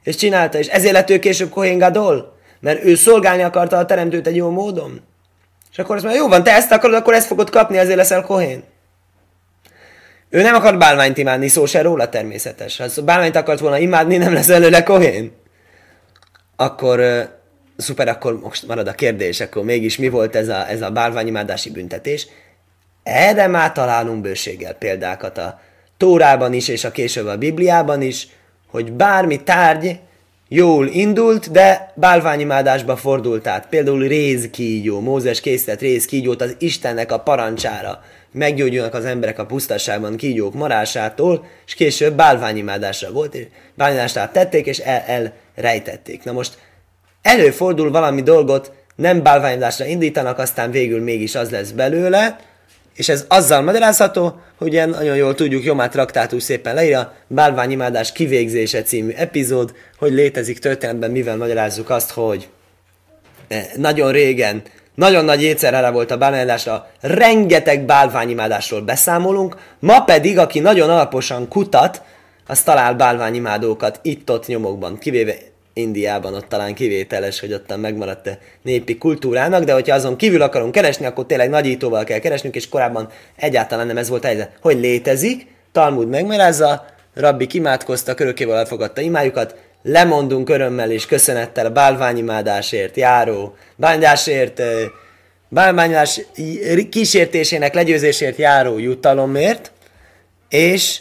És 0.05 0.15
csinálta, 0.15 0.57
és 0.57 0.67
ezért 0.67 0.93
lett 0.93 1.09
ő 1.09 1.19
később 1.19 1.49
Kohen 1.49 1.77
Gadol, 1.77 2.37
mert 2.59 2.83
ő 2.83 2.95
szolgálni 2.95 3.43
akarta 3.43 3.77
a 3.77 3.85
teremtőt 3.85 4.27
egy 4.27 4.35
jó 4.35 4.49
módon. 4.49 5.01
És 5.71 5.79
akkor 5.79 5.95
azt 5.95 6.03
mondja, 6.03 6.21
jó 6.21 6.27
van, 6.29 6.43
te 6.43 6.51
ezt 6.51 6.71
akarod, 6.71 6.95
akkor 6.95 7.13
ezt 7.13 7.27
fogod 7.27 7.49
kapni, 7.49 7.77
ezért 7.77 7.97
leszel 7.97 8.21
Kohén. 8.21 8.63
Ő 10.29 10.41
nem 10.41 10.55
akar 10.55 10.77
bálványt 10.77 11.17
imádni, 11.17 11.47
szó 11.47 11.65
se 11.65 11.81
róla 11.81 12.09
természetes. 12.09 12.77
Ha 12.77 13.01
bálványt 13.03 13.35
akart 13.35 13.59
volna 13.59 13.77
imádni, 13.77 14.17
nem 14.17 14.33
lesz 14.33 14.49
előle 14.49 14.83
Kohén. 14.83 15.31
Akkor, 16.55 16.99
uh, 16.99 17.21
szuper, 17.77 18.07
akkor 18.07 18.39
most 18.39 18.67
marad 18.67 18.87
a 18.87 18.93
kérdés, 18.93 19.39
akkor 19.39 19.63
mégis 19.63 19.97
mi 19.97 20.09
volt 20.09 20.35
ez 20.35 20.47
a, 20.47 20.69
ez 20.69 20.81
a 20.81 20.89
bálványimádási 20.89 21.71
büntetés? 21.71 22.27
Erre 23.03 23.47
már 23.47 23.71
találunk 23.71 24.21
bőséggel 24.21 24.73
példákat 24.73 25.37
a 25.37 25.59
Tórában 25.97 26.53
is, 26.53 26.67
és 26.67 26.83
a 26.83 26.91
később 26.91 27.25
a 27.25 27.37
Bibliában 27.37 28.01
is, 28.01 28.27
hogy 28.75 28.91
bármi 28.91 29.43
tárgy 29.43 29.99
jól 30.47 30.87
indult, 30.87 31.51
de 31.51 31.93
bálványimádásba 31.95 32.95
fordult 32.95 33.47
át. 33.47 33.67
Például 33.67 34.07
rézkígyó. 34.07 34.99
Mózes 34.99 35.39
készített 35.39 35.79
rézkígyót 35.79 36.41
az 36.41 36.55
Istennek 36.59 37.11
a 37.11 37.19
parancsára. 37.19 38.03
Meggyógyulnak 38.31 38.93
az 38.93 39.05
emberek 39.05 39.39
a 39.39 39.45
pusztaságban 39.45 40.15
kígyók 40.15 40.53
marásától, 40.53 41.45
és 41.65 41.73
később 41.73 42.15
bálványimádásra 42.15 43.11
volt, 43.11 43.35
és 43.35 43.47
bálványimádásra 43.75 44.29
tették, 44.31 44.65
és 44.65 44.77
el, 44.79 45.33
elrejtették. 45.55 46.23
Na 46.23 46.31
most 46.31 46.57
előfordul 47.21 47.91
valami 47.91 48.21
dolgot, 48.21 48.71
nem 48.95 49.23
bálványimádásra 49.23 49.85
indítanak, 49.85 50.39
aztán 50.39 50.71
végül 50.71 51.01
mégis 51.01 51.35
az 51.35 51.49
lesz 51.49 51.69
belőle, 51.69 52.39
és 52.95 53.09
ez 53.09 53.25
azzal 53.27 53.61
magyarázható, 53.61 54.41
hogy 54.57 54.73
ilyen 54.73 54.89
nagyon 54.89 55.15
jól 55.15 55.35
tudjuk, 55.35 55.63
Jomát 55.63 55.91
traktátus 55.91 56.43
szépen 56.43 56.75
leírja, 56.75 57.13
Bálványimádás 57.27 58.11
kivégzése 58.11 58.81
című 58.81 59.11
epizód, 59.11 59.73
hogy 59.97 60.11
létezik 60.11 60.59
történetben, 60.59 61.11
mivel 61.11 61.37
magyarázzuk 61.37 61.89
azt, 61.89 62.11
hogy 62.11 62.47
eh, 63.47 63.65
nagyon 63.75 64.11
régen, 64.11 64.61
nagyon 64.95 65.25
nagy 65.25 65.43
étszerre 65.43 65.89
volt 65.89 66.11
a 66.11 66.17
bálványimádásra, 66.17 66.89
rengeteg 67.01 67.85
bálványimádásról 67.85 68.81
beszámolunk, 68.81 69.57
ma 69.79 70.03
pedig, 70.03 70.37
aki 70.37 70.59
nagyon 70.59 70.89
alaposan 70.89 71.47
kutat, 71.47 72.01
az 72.47 72.63
talál 72.63 72.93
bálványimádókat 72.93 73.99
itt-ott 74.01 74.47
nyomokban, 74.47 74.97
kivéve 74.97 75.35
Indiában 75.77 76.33
ott 76.33 76.47
talán 76.47 76.73
kivételes, 76.73 77.39
hogy 77.39 77.53
ottan 77.53 77.79
megmaradt 77.79 78.27
a 78.27 78.37
népi 78.61 78.97
kultúrának, 78.97 79.63
de 79.63 79.73
hogyha 79.73 79.95
azon 79.95 80.15
kívül 80.15 80.41
akarunk 80.41 80.71
keresni, 80.71 81.05
akkor 81.05 81.25
tényleg 81.25 81.49
nagyítóval 81.49 82.03
kell 82.03 82.19
keresnünk, 82.19 82.55
és 82.55 82.69
korábban 82.69 83.09
egyáltalán 83.35 83.87
nem 83.87 83.97
ez 83.97 84.09
volt 84.09 84.23
a 84.23 84.27
helyzet. 84.27 84.51
Hogy 84.61 84.79
létezik, 84.79 85.47
Talmud 85.71 86.09
megmerázza, 86.09 86.85
Rabbi 87.13 87.47
kimádkozta, 87.47 88.13
örökkével 88.17 88.57
elfogadta 88.57 89.01
imájukat, 89.01 89.55
lemondunk 89.83 90.49
örömmel 90.49 90.91
és 90.91 91.05
köszönettel 91.05 91.65
a 91.65 91.71
bálványimádásért 91.71 92.97
járó, 92.97 93.55
bányásért, 93.75 94.61
bálványás 95.49 96.21
kísértésének 96.89 97.73
legyőzésért 97.73 98.37
járó 98.37 98.77
jutalomért, 98.77 99.71
és 100.49 100.99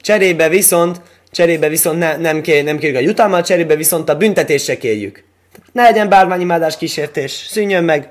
cserébe 0.00 0.48
viszont 0.48 1.00
cserébe 1.30 1.68
viszont 1.68 1.98
ne, 1.98 2.16
nem, 2.16 2.40
kér, 2.40 2.64
nem 2.64 2.78
kérjük 2.78 2.98
a 2.98 3.02
jutalmat, 3.02 3.46
cserébe 3.46 3.76
viszont 3.76 4.08
a 4.08 4.16
büntetést 4.16 4.64
se 4.64 4.76
kérjük. 4.76 5.24
Ne 5.72 5.82
legyen 5.82 6.08
bálványimádás 6.08 6.76
kísértés, 6.76 7.32
szűnjön 7.32 7.84
meg, 7.84 8.08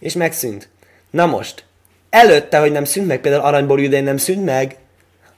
és 0.00 0.12
megszűnt. 0.12 0.68
Na 1.10 1.26
most, 1.26 1.64
előtte, 2.10 2.58
hogy 2.58 2.72
nem 2.72 2.84
szűnt 2.84 3.06
meg, 3.06 3.20
például 3.20 3.44
aranyból 3.44 3.80
idején 3.80 4.04
nem 4.04 4.16
szűnt 4.16 4.44
meg, 4.44 4.76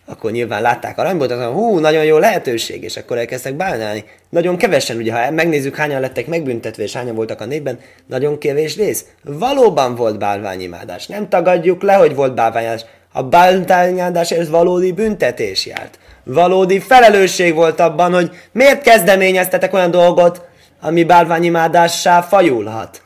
akkor 0.07 0.31
nyilván 0.31 0.63
látták 0.63 0.99
aranyból, 0.99 1.27
tehát 1.27 1.53
hú, 1.53 1.79
nagyon 1.79 2.05
jó 2.05 2.19
lehetőség, 2.19 2.83
és 2.83 2.97
akkor 2.97 3.19
elkezdtek 3.19 3.55
bálnálni. 3.55 4.05
Nagyon 4.29 4.57
kevesen, 4.57 4.97
ugye, 4.97 5.13
ha 5.13 5.31
megnézzük, 5.31 5.77
hányan 5.77 6.01
lettek 6.01 6.27
megbüntetve, 6.27 6.83
és 6.83 6.93
hányan 6.93 7.15
voltak 7.15 7.41
a 7.41 7.45
népben, 7.45 7.79
nagyon 8.07 8.39
kevés 8.39 8.77
rész. 8.77 9.05
Valóban 9.23 9.95
volt 9.95 10.19
bálványimádás. 10.19 11.07
Nem 11.07 11.29
tagadjuk 11.29 11.83
le, 11.83 11.95
hogy 11.95 12.15
volt 12.15 12.35
bálványimádás. 12.35 12.85
A 13.13 13.23
bálványimádás 13.23 14.31
ez 14.31 14.49
valódi 14.49 14.93
büntetés 14.93 15.67
járt 15.67 15.99
valódi 16.25 16.81
felelősség 16.81 17.55
volt 17.55 17.81
abban, 17.81 18.13
hogy 18.13 18.31
miért 18.53 18.83
kezdeményeztetek 18.83 19.73
olyan 19.73 19.91
dolgot, 19.91 20.43
ami 20.81 21.05
bálványimádássá 21.05 22.21
fajulhat. 22.21 23.03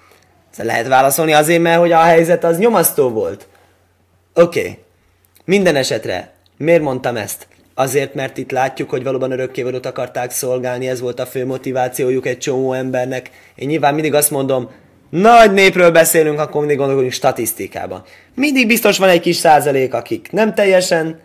Ezt 0.50 0.66
lehet 0.66 0.88
válaszolni 0.88 1.32
azért, 1.32 1.62
mert 1.62 1.78
hogy 1.78 1.92
a 1.92 1.98
helyzet 1.98 2.44
az 2.44 2.58
nyomasztó 2.58 3.08
volt. 3.08 3.46
Oké. 4.34 4.60
Okay. 4.60 4.78
Minden 5.44 5.76
esetre, 5.76 6.32
miért 6.56 6.82
mondtam 6.82 7.16
ezt? 7.16 7.46
Azért, 7.74 8.14
mert 8.14 8.36
itt 8.36 8.50
látjuk, 8.50 8.90
hogy 8.90 9.02
valóban 9.02 9.30
örökkévalót 9.30 9.86
akarták 9.86 10.30
szolgálni, 10.30 10.88
ez 10.88 11.00
volt 11.00 11.20
a 11.20 11.26
fő 11.26 11.46
motivációjuk 11.46 12.26
egy 12.26 12.38
csomó 12.38 12.72
embernek. 12.72 13.30
Én 13.54 13.68
nyilván 13.68 13.94
mindig 13.94 14.14
azt 14.14 14.30
mondom, 14.30 14.70
nagy 15.10 15.52
népről 15.52 15.90
beszélünk, 15.90 16.38
akkor 16.38 16.60
mindig 16.60 16.76
gondolkodunk 16.76 17.12
statisztikában. 17.12 18.02
Mindig 18.34 18.66
biztos 18.66 18.98
van 18.98 19.08
egy 19.08 19.20
kis 19.20 19.36
százalék, 19.36 19.94
akik 19.94 20.28
nem 20.32 20.54
teljesen 20.54 21.20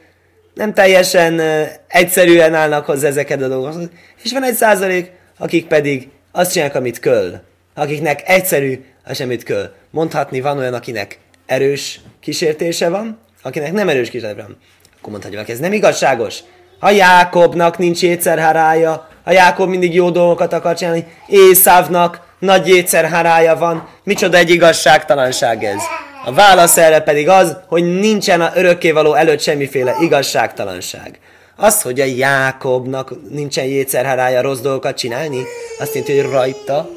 nem 0.53 0.73
teljesen 0.73 1.41
egyszerűen 1.87 2.53
állnak 2.53 2.85
hozzá 2.85 3.07
ezeket 3.07 3.41
a 3.41 3.47
dolgokhoz. 3.47 3.89
És 4.23 4.31
van 4.31 4.43
egy 4.43 4.53
százalék, 4.53 5.11
akik 5.37 5.67
pedig 5.67 6.09
azt 6.31 6.51
csinálják, 6.51 6.75
amit 6.75 6.99
köl. 6.99 7.41
Akiknek 7.75 8.21
egyszerű, 8.25 8.85
az 9.05 9.15
semmit 9.15 9.43
köl. 9.43 9.73
Mondhatni 9.91 10.41
van 10.41 10.57
olyan, 10.57 10.73
akinek 10.73 11.19
erős 11.45 11.99
kísértése 12.19 12.89
van, 12.89 13.19
akinek 13.41 13.71
nem 13.71 13.89
erős 13.89 14.09
kísértése 14.09 14.41
van. 14.41 14.57
Akkor 14.97 15.11
mondhatjuk, 15.11 15.49
ez 15.49 15.59
nem 15.59 15.73
igazságos. 15.73 16.39
Ha 16.79 16.89
Jákobnak 16.89 17.77
nincs 17.77 18.03
étszerhárája, 18.03 19.07
ha 19.23 19.31
Jákob 19.31 19.69
mindig 19.69 19.93
jó 19.93 20.09
dolgokat 20.09 20.53
akar 20.53 20.75
csinálni, 20.75 21.05
Észávnak 21.27 22.21
nagy 22.39 22.69
étszerhárája 22.69 23.55
van, 23.55 23.87
micsoda 24.03 24.37
egy 24.37 24.49
igazságtalanság 24.49 25.63
ez. 25.63 25.81
A 26.25 26.33
válasz 26.33 26.77
erre 26.77 26.99
pedig 26.99 27.29
az, 27.29 27.57
hogy 27.67 27.99
nincsen 27.99 28.41
a 28.41 28.51
örökkévaló 28.55 29.13
előtt 29.13 29.39
semmiféle 29.39 29.95
igazságtalanság. 29.99 31.19
Az, 31.55 31.81
hogy 31.81 31.99
a 31.99 32.05
Jákobnak 32.05 33.13
nincsen 33.29 33.65
jétszerhárája 33.65 34.41
rossz 34.41 34.59
dolgokat 34.59 34.97
csinálni, 34.97 35.43
azt 35.79 35.93
jelenti, 35.93 36.19
hogy 36.19 36.31
rajta 36.31 36.89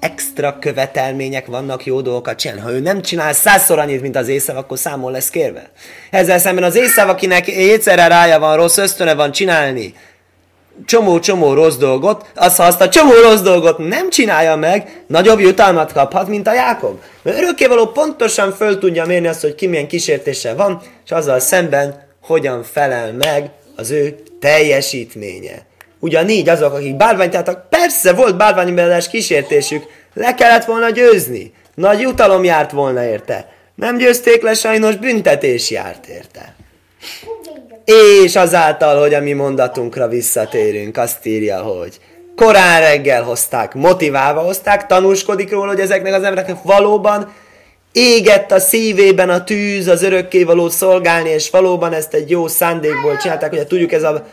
extra 0.00 0.58
követelmények 0.58 1.46
vannak 1.46 1.86
jó 1.86 2.00
dolgokat 2.00 2.38
csinálni. 2.38 2.62
Ha 2.62 2.72
ő 2.72 2.80
nem 2.80 3.02
csinál 3.02 3.32
százszor 3.32 3.78
annyit, 3.78 4.00
mint 4.00 4.16
az 4.16 4.28
észav, 4.28 4.56
akkor 4.56 4.78
számol 4.78 5.12
lesz 5.12 5.30
kérve. 5.30 5.70
Ezzel 6.10 6.38
szemben 6.38 6.64
az 6.64 6.76
észav, 6.76 7.08
akinek 7.08 7.46
jétszerhárája 7.46 8.38
van, 8.38 8.56
rossz 8.56 8.76
ösztöne 8.76 9.14
van 9.14 9.32
csinálni, 9.32 9.94
csomó-csomó 10.86 11.52
rossz 11.52 11.76
dolgot, 11.76 12.26
az, 12.34 12.56
ha 12.56 12.64
azt 12.64 12.80
a 12.80 12.88
csomó 12.88 13.12
rossz 13.12 13.40
dolgot 13.40 13.78
nem 13.78 14.10
csinálja 14.10 14.56
meg, 14.56 15.04
nagyobb 15.06 15.40
jutalmat 15.40 15.92
kaphat, 15.92 16.28
mint 16.28 16.46
a 16.46 16.54
Jákob. 16.54 16.98
Mert 17.22 17.38
örökkévaló 17.38 17.86
pontosan 17.86 18.52
föl 18.52 18.78
tudja 18.78 19.06
mérni 19.06 19.26
azt, 19.26 19.40
hogy 19.40 19.54
ki 19.54 19.66
milyen 19.66 19.88
kísértése 19.88 20.54
van, 20.54 20.80
és 21.04 21.10
azzal 21.10 21.38
szemben 21.38 22.08
hogyan 22.22 22.62
felel 22.62 23.12
meg 23.12 23.50
az 23.76 23.90
ő 23.90 24.18
teljesítménye. 24.40 25.66
Ugyanígy 25.98 26.48
azok, 26.48 26.72
akik 26.72 26.96
bálványt 26.96 27.34
álltak, 27.34 27.68
persze 27.68 28.12
volt 28.12 28.36
bálványimádás 28.36 29.08
kísértésük, 29.08 29.84
le 30.14 30.34
kellett 30.34 30.64
volna 30.64 30.90
győzni. 30.90 31.52
Nagy 31.74 32.00
jutalom 32.00 32.44
járt 32.44 32.70
volna 32.70 33.04
érte. 33.04 33.52
Nem 33.74 33.96
győzték 33.96 34.42
le, 34.42 34.54
sajnos 34.54 34.96
büntetés 34.96 35.70
járt 35.70 36.06
érte. 36.06 36.54
És 37.84 38.36
azáltal, 38.36 39.00
hogy 39.00 39.14
a 39.14 39.20
mi 39.20 39.32
mondatunkra 39.32 40.08
visszatérünk, 40.08 40.96
azt 40.96 41.26
írja, 41.26 41.58
hogy 41.58 42.00
korán 42.36 42.80
reggel 42.80 43.22
hozták, 43.22 43.74
motiválva 43.74 44.40
hozták, 44.40 44.86
tanúskodik 44.86 45.50
róla, 45.50 45.68
hogy 45.68 45.80
ezeknek 45.80 46.14
az 46.14 46.22
embereknek 46.22 46.62
valóban 46.62 47.32
égett 47.92 48.52
a 48.52 48.58
szívében 48.58 49.30
a 49.30 49.44
tűz, 49.44 49.88
az 49.88 50.02
örökkévaló 50.02 50.68
szolgálni, 50.68 51.28
és 51.28 51.50
valóban 51.50 51.92
ezt 51.92 52.14
egy 52.14 52.30
jó 52.30 52.48
szándékból 52.48 53.16
csinálták, 53.16 53.50
hogy 53.50 53.66
tudjuk, 53.66 53.92
ez 53.92 54.02
a, 54.02 54.26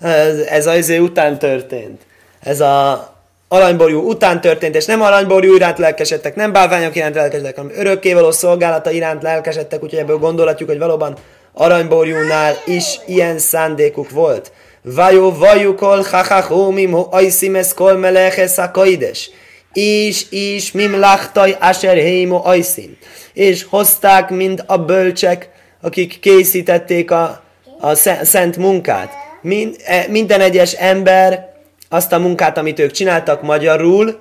ez, 0.00 0.38
ez 0.38 0.66
a 0.66 0.76
izé 0.76 0.98
után 0.98 1.38
történt. 1.38 2.00
Ez 2.40 2.60
a 2.60 3.06
aranyborjú 3.48 4.08
után 4.08 4.40
történt, 4.40 4.74
és 4.74 4.84
nem 4.84 5.02
aranyborjú 5.02 5.54
iránt 5.54 5.78
lelkesedtek, 5.78 6.34
nem 6.34 6.52
bálványok 6.52 6.96
iránt 6.96 7.14
lelkesedtek, 7.14 7.56
hanem 7.56 7.72
örökkévaló 7.74 8.30
szolgálata 8.30 8.90
iránt 8.90 9.22
lelkesedtek, 9.22 9.82
úgyhogy 9.82 9.98
ebből 9.98 10.16
gondolatjuk, 10.16 10.68
hogy 10.68 10.78
valóban 10.78 11.16
aranyborjúnál 11.58 12.56
is 12.66 12.84
ilyen 13.06 13.38
szándékuk 13.38 14.10
volt. 14.10 14.52
Vajó 14.82 15.32
vajukol 15.32 16.02
hachachómim 16.02 16.90
ho 16.90 17.06
ajszimes 17.10 17.74
kol 17.74 17.96
meleches 17.96 18.54
kaides. 18.72 19.30
és 19.72 20.26
is 20.30 20.72
mim 20.72 20.98
lachtaj 20.98 21.56
asher 21.60 21.96
hémo 21.96 22.40
ajszin. 22.44 22.96
És 23.32 23.64
hozták 23.70 24.30
mind 24.30 24.62
a 24.66 24.78
bölcsek, 24.78 25.50
akik 25.82 26.20
készítették 26.20 27.10
a, 27.10 27.42
a 27.80 27.94
szent 28.22 28.56
munkát. 28.56 29.12
Mind, 29.42 29.76
e, 29.84 30.06
minden 30.08 30.40
egyes 30.40 30.72
ember 30.72 31.54
azt 31.88 32.12
a 32.12 32.18
munkát, 32.18 32.58
amit 32.58 32.78
ők 32.78 32.90
csináltak 32.90 33.42
magyarul, 33.42 34.18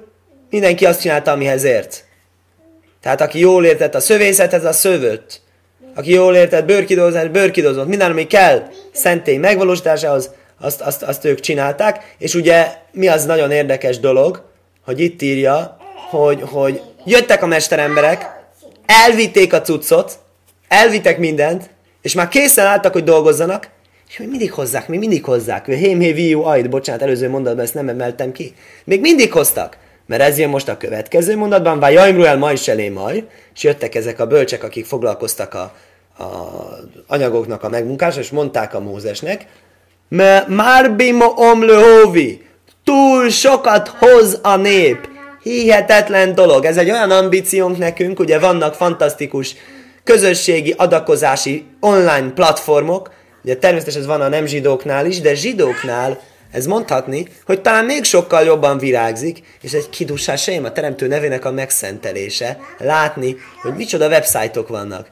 mindenki 0.50 0.86
azt 0.86 1.02
csinálta, 1.02 1.32
amihez 1.32 1.64
ért. 1.64 2.04
Tehát 3.02 3.22
aki 3.22 3.40
jól 3.40 3.66
értett 3.66 3.96
a 3.96 4.00
szövészethez, 4.00 4.66
a 4.66 4.74
szövött. 4.74 5.42
Aki 5.98 6.12
jól 6.12 6.36
értett 6.36 6.66
bőrkidózás, 6.66 7.28
bőrkidózott. 7.28 7.88
Minden, 7.88 8.12
ami 8.12 8.28
kell 8.28 8.68
szentély 8.92 9.38
megvalósításához, 9.38 10.30
azt, 10.60 10.82
azt, 10.82 11.04
azt 11.04 11.26
ők 11.26 11.40
csinálták. 11.40 12.16
És 12.18 12.34
ugye 12.34 12.68
mi 12.92 13.08
az 13.08 13.26
nagyon 13.26 13.52
érdekes 13.52 14.00
dolog, 14.00 14.44
hogy 14.86 15.00
itt 15.00 15.22
írja, 15.22 15.78
hogy, 16.10 16.42
hogy 16.42 16.82
jöttek 17.06 17.44
a 17.44 17.46
mesteremberek, 17.46 18.26
elvitték 18.86 19.54
a 19.54 19.62
cuccot, 19.62 20.20
elvittek 20.68 21.18
mindent, 21.18 21.70
és 22.02 22.14
már 22.14 22.28
készen 22.28 22.66
álltak, 22.66 22.94
hogy 22.94 23.04
dolgozzanak, 23.04 23.70
és 24.10 24.18
még 24.18 24.30
mindig 24.30 24.52
hozzák, 24.52 24.88
még 24.88 25.00
mindig 25.00 25.24
hozzák. 25.24 25.66
Hém, 25.66 26.00
hé, 26.00 26.12
viú, 26.12 26.44
ajd, 26.44 26.70
bocsánat, 26.70 27.02
előző 27.02 27.30
mondatban 27.30 27.64
ezt 27.64 27.74
nem 27.74 27.90
emeltem 27.90 28.32
ki. 28.32 28.54
Még 28.84 29.02
mindig 29.02 29.32
hoztak. 29.32 29.78
Mert 30.06 30.22
ez 30.22 30.38
jön 30.38 30.50
most 30.50 30.70
a 30.70 30.78
következő 30.78 31.38
mondatban, 31.38 31.80
vagy 31.80 31.94
jaimru 31.94 32.24
el 32.24 32.38
ma 32.38 32.52
is 32.52 32.68
elé 32.68 32.90
maj, 32.90 33.24
és 33.56 33.64
jöttek 33.64 33.96
ezek 33.96 34.20
a 34.20 34.28
bölcsek, 34.28 34.64
akik 34.64 34.86
foglalkoztak 34.86 35.54
a 35.54 35.74
anyagoknak 37.08 37.64
a 37.64 37.70
megmunkása, 37.70 38.20
és 38.20 38.30
mondták 38.30 38.74
a 38.74 38.80
Mózesnek, 38.80 39.46
mert 40.10 40.48
már 40.48 40.96
bimo 40.96 41.34
omlőhóvi, 41.36 42.46
túl 42.84 43.30
sokat 43.30 43.88
hoz 43.88 44.40
a 44.44 44.56
nép. 44.56 45.10
Hihetetlen 45.44 46.36
dolog. 46.36 46.66
Ez 46.66 46.78
egy 46.78 46.92
olyan 46.92 47.12
ambíciónk 47.12 47.78
nekünk, 47.78 48.20
ugye 48.20 48.40
vannak 48.40 48.74
fantasztikus 48.74 49.56
közösségi 50.04 50.74
adakozási 50.78 51.66
online 51.80 52.30
platformok, 52.30 53.12
ugye 53.44 53.56
természetesen 53.56 54.02
ez 54.02 54.08
van 54.08 54.22
a 54.22 54.28
nem 54.28 54.46
zsidóknál 54.46 55.06
is, 55.06 55.22
de 55.22 55.36
zsidóknál 55.36 56.20
ez 56.52 56.66
mondhatni, 56.66 57.28
hogy 57.46 57.62
talán 57.62 57.86
még 57.86 58.04
sokkal 58.04 58.44
jobban 58.44 58.78
virágzik, 58.78 59.42
és 59.62 59.74
egy 59.74 59.90
kidusásém 59.90 60.64
a 60.64 60.72
teremtő 60.72 61.08
nevének 61.08 61.46
a 61.46 61.52
megszentelése, 61.52 62.58
látni, 62.78 63.36
hogy 63.62 63.74
micsoda 63.76 64.08
websájtok 64.08 64.68
vannak. 64.68 65.08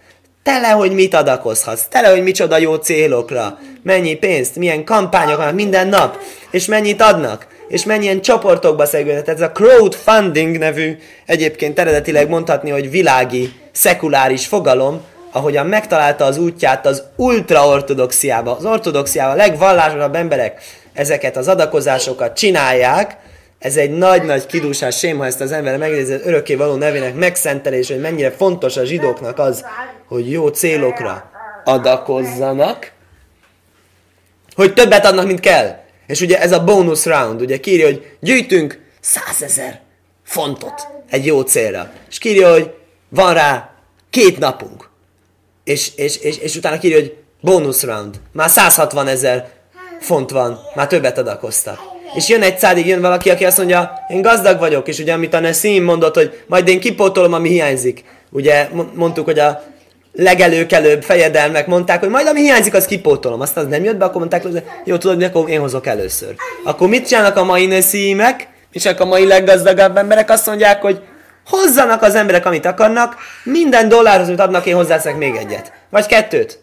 Tele, 0.45 0.67
hogy 0.67 0.91
mit 0.91 1.13
adakozhatsz, 1.13 1.87
tele, 1.89 2.09
hogy 2.09 2.23
micsoda 2.23 2.57
jó 2.57 2.75
célokra, 2.75 3.59
mennyi 3.83 4.13
pénzt, 4.13 4.55
milyen 4.55 4.83
kampányok 4.83 5.37
vannak 5.37 5.53
minden 5.53 5.87
nap, 5.87 6.17
és 6.51 6.65
mennyit 6.65 7.01
adnak, 7.01 7.47
és 7.67 7.85
mennyien 7.85 8.21
csoportokba 8.21 8.85
szegülnek. 8.85 9.27
Ez 9.27 9.41
a 9.41 9.51
crowdfunding 9.51 10.57
nevű, 10.57 10.97
egyébként 11.25 11.79
eredetileg 11.79 12.29
mondhatni, 12.29 12.69
hogy 12.69 12.89
világi, 12.89 13.53
szekuláris 13.71 14.45
fogalom, 14.45 15.01
ahogyan 15.31 15.65
megtalálta 15.65 16.25
az 16.25 16.37
útját 16.37 16.85
az 16.85 17.03
ultraortodoxiába, 17.15 18.55
az 18.55 18.65
ortodoxiába, 18.65 19.31
a 19.31 19.35
legvallásosabb 19.35 20.15
emberek 20.15 20.61
ezeket 20.93 21.37
az 21.37 21.47
adakozásokat 21.47 22.35
csinálják, 22.35 23.17
ez 23.65 23.77
egy 23.77 23.91
nagy-nagy 23.91 24.45
kidúsás 24.45 24.97
sém, 24.97 25.17
ha 25.17 25.25
ezt 25.25 25.41
az 25.41 25.51
ember 25.51 25.77
megnézi, 25.77 26.13
az 26.13 26.21
örökké 26.23 26.55
való 26.55 26.75
nevének 26.75 27.15
megszentelés, 27.15 27.87
hogy 27.87 27.99
mennyire 27.99 28.31
fontos 28.31 28.77
a 28.77 28.83
zsidóknak 28.83 29.39
az, 29.39 29.65
hogy 30.07 30.31
jó 30.31 30.47
célokra 30.47 31.31
adakozzanak, 31.63 32.91
hogy 34.55 34.73
többet 34.73 35.05
adnak, 35.05 35.25
mint 35.25 35.39
kell. 35.39 35.77
És 36.07 36.21
ugye 36.21 36.39
ez 36.41 36.51
a 36.51 36.63
bonus 36.63 37.05
round, 37.05 37.41
ugye 37.41 37.59
kírja, 37.59 37.85
hogy 37.85 38.17
gyűjtünk 38.19 38.81
százezer 38.99 39.81
fontot 40.23 40.87
egy 41.09 41.25
jó 41.25 41.41
célra. 41.41 41.91
És 42.09 42.17
kírja, 42.17 42.51
hogy 42.51 42.73
van 43.09 43.33
rá 43.33 43.75
két 44.09 44.37
napunk. 44.37 44.89
És, 45.63 45.91
és, 45.95 46.17
és, 46.17 46.37
és 46.37 46.55
utána 46.55 46.77
kírja, 46.77 46.99
hogy 46.99 47.15
bonus 47.41 47.83
round. 47.83 48.19
Már 48.31 48.49
160 48.49 49.07
ezer 49.07 49.49
font 49.99 50.29
van, 50.29 50.59
már 50.75 50.87
többet 50.87 51.17
adakoztak. 51.17 51.94
És 52.15 52.29
jön 52.29 52.41
egy 52.41 52.57
szádig, 52.57 52.87
jön 52.87 53.01
valaki, 53.01 53.29
aki 53.29 53.45
azt 53.45 53.57
mondja, 53.57 54.05
én 54.07 54.21
gazdag 54.21 54.59
vagyok, 54.59 54.87
és 54.87 54.99
ugye 54.99 55.13
amit 55.13 55.33
a 55.33 55.39
Nessim 55.39 55.83
mondott, 55.83 56.15
hogy 56.15 56.43
majd 56.47 56.67
én 56.67 56.79
kipótolom, 56.79 57.33
ami 57.33 57.49
hiányzik. 57.49 58.03
Ugye 58.31 58.69
mondtuk, 58.93 59.25
hogy 59.25 59.39
a 59.39 59.63
legelőkelőbb 60.13 61.03
fejedelmek 61.03 61.67
mondták, 61.67 61.99
hogy 61.99 62.09
majd 62.09 62.27
ami 62.27 62.41
hiányzik, 62.41 62.73
az 62.73 62.85
kipótolom. 62.85 63.41
Aztán 63.41 63.63
az 63.63 63.69
nem 63.69 63.83
jött 63.83 63.97
be, 63.97 64.05
akkor 64.05 64.17
mondták, 64.19 64.43
hogy 64.43 64.63
jó, 64.83 64.97
tudod, 64.97 65.23
akkor 65.23 65.49
én 65.49 65.59
hozok 65.59 65.87
először. 65.87 66.35
Akkor 66.63 66.87
mit 66.87 67.07
csinálnak 67.07 67.37
a 67.37 67.43
mai 67.43 67.65
Nessimek, 67.65 68.47
és 68.71 68.85
a 68.85 69.05
mai 69.05 69.27
leggazdagabb 69.27 69.97
emberek 69.97 70.29
azt 70.29 70.45
mondják, 70.45 70.81
hogy 70.81 71.01
hozzanak 71.45 72.01
az 72.01 72.15
emberek, 72.15 72.45
amit 72.45 72.65
akarnak, 72.65 73.15
minden 73.43 73.89
dollárhoz, 73.89 74.27
amit 74.27 74.39
adnak, 74.39 74.65
én 74.65 74.75
hozzáteszek 74.75 75.17
még 75.17 75.35
egyet. 75.35 75.71
Vagy 75.89 76.05
kettőt. 76.05 76.59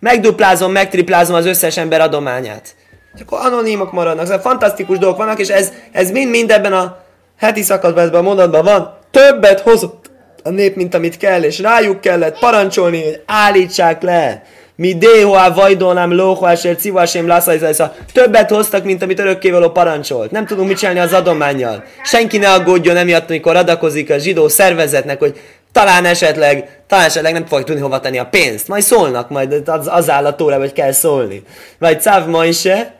Megduplázom, 0.00 0.72
megtriplázom 0.72 1.34
az 1.34 1.46
összes 1.46 1.76
ember 1.76 2.00
adományát. 2.00 2.74
És 3.14 3.20
akkor 3.20 3.38
anonimok 3.42 3.92
maradnak. 3.92 4.24
Szóval 4.24 4.40
fantasztikus 4.40 4.98
dolgok 4.98 5.18
vannak, 5.18 5.38
és 5.38 5.48
ez, 5.48 5.72
ez 5.92 6.10
mind-mind 6.10 6.50
ebben 6.50 6.72
a 6.72 6.96
heti 7.38 7.62
szakaszban, 7.62 8.14
a 8.14 8.22
mondatban 8.22 8.64
van. 8.64 8.98
Többet 9.10 9.60
hozott 9.60 10.10
a 10.42 10.50
nép, 10.50 10.76
mint 10.76 10.94
amit 10.94 11.16
kell, 11.16 11.42
és 11.42 11.58
rájuk 11.58 12.00
kellett 12.00 12.38
parancsolni, 12.38 13.02
hogy 13.02 13.22
állítsák 13.26 14.02
le. 14.02 14.42
Mi 14.76 14.94
déhoá 14.94 15.48
vajdolnám 15.48 16.14
lóhoásért 16.14 16.80
szívásém 16.80 17.26
lászajzajsza. 17.26 17.94
Többet 18.12 18.50
hoztak, 18.50 18.84
mint 18.84 19.02
amit 19.02 19.18
örökkévaló 19.18 19.70
parancsolt. 19.70 20.30
Nem 20.30 20.46
tudunk 20.46 20.68
mit 20.68 20.78
csinálni 20.78 21.00
az 21.00 21.12
adományjal. 21.12 21.84
Senki 22.04 22.38
ne 22.38 22.52
aggódjon 22.52 22.96
emiatt, 22.96 23.28
amikor 23.28 23.56
adakozik 23.56 24.10
a 24.10 24.18
zsidó 24.18 24.48
szervezetnek, 24.48 25.18
hogy 25.18 25.40
talán 25.72 26.04
esetleg, 26.04 26.82
talán 26.86 27.04
esetleg 27.04 27.32
nem 27.32 27.46
fogják 27.46 27.66
tudni 27.66 27.82
hova 27.82 28.00
tenni 28.00 28.18
a 28.18 28.26
pénzt. 28.26 28.68
Majd 28.68 28.82
szólnak, 28.82 29.30
majd 29.30 29.62
az, 29.66 29.88
az 29.90 30.10
áll 30.10 30.26
a 30.26 30.34
tóra, 30.34 30.58
hogy 30.58 30.72
kell 30.72 30.92
szólni. 30.92 31.42
Vagy 31.78 32.00
Cáv 32.00 32.26
Majse, 32.26 32.74
vagy 32.74 32.84
a 32.86 32.99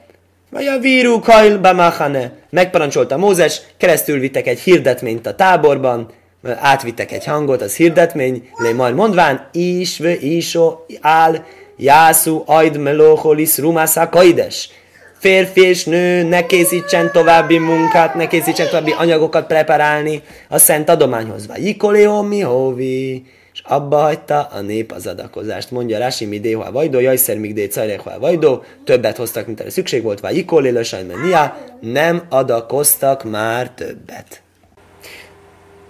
víruk 0.81 1.25
hajl 1.25 1.59
bemachane. 1.59 2.33
Megparancsolta 2.51 3.17
Mózes, 3.17 3.61
keresztül 3.77 4.19
vittek 4.19 4.47
egy 4.47 4.61
hirdetményt 4.61 5.27
a 5.27 5.35
táborban, 5.35 6.09
átvittek 6.61 7.13
egy 7.13 7.25
hangot, 7.25 7.63
az 7.63 7.77
hirdetmény, 7.77 8.49
lé 8.57 8.73
majd 8.73 8.95
mondván, 8.95 9.49
isve 9.53 10.17
iso 10.19 10.79
áll, 11.01 11.45
jászú 11.77 12.43
ajd 12.47 12.77
melóholis 12.77 13.59
rumásza 13.59 14.09
kaides 14.09 14.71
férfi 15.21 15.61
és 15.61 15.85
nő 15.85 16.23
ne 16.23 16.47
készítsen 16.47 17.13
további 17.13 17.59
munkát, 17.59 18.15
ne 18.15 18.27
készítsen 18.27 18.67
további 18.67 18.95
anyagokat 18.99 19.47
preparálni 19.47 20.23
a 20.49 20.59
szent 20.59 20.89
adományhoz. 20.89 21.47
Vagy 21.47 21.65
ikoléó 21.65 22.23
mi 22.23 22.41
hóvi, 22.41 23.25
és 23.61 23.67
abba 23.71 23.97
hagyta 23.97 24.49
a 24.53 24.61
nép 24.61 24.93
az 24.93 25.07
adakozást. 25.07 25.71
Mondja 25.71 25.99
Rási 25.99 26.25
mi 26.25 26.41
déhua 26.41 26.73
vajdó, 26.73 27.01
jajszer 27.01 27.39
még 27.39 27.55
dé 27.55 27.67
cajrehua 27.67 28.19
vajdó, 28.19 28.63
többet 28.85 29.17
hoztak, 29.17 29.47
mint 29.47 29.61
erre 29.61 29.71
szükség 29.71 30.03
volt, 30.03 30.21
vagy 30.21 30.37
ikolé 30.37 30.71
lösajn 30.71 31.13
nem 31.81 32.23
adakoztak 32.29 33.25
már 33.25 33.71
többet. 33.71 34.43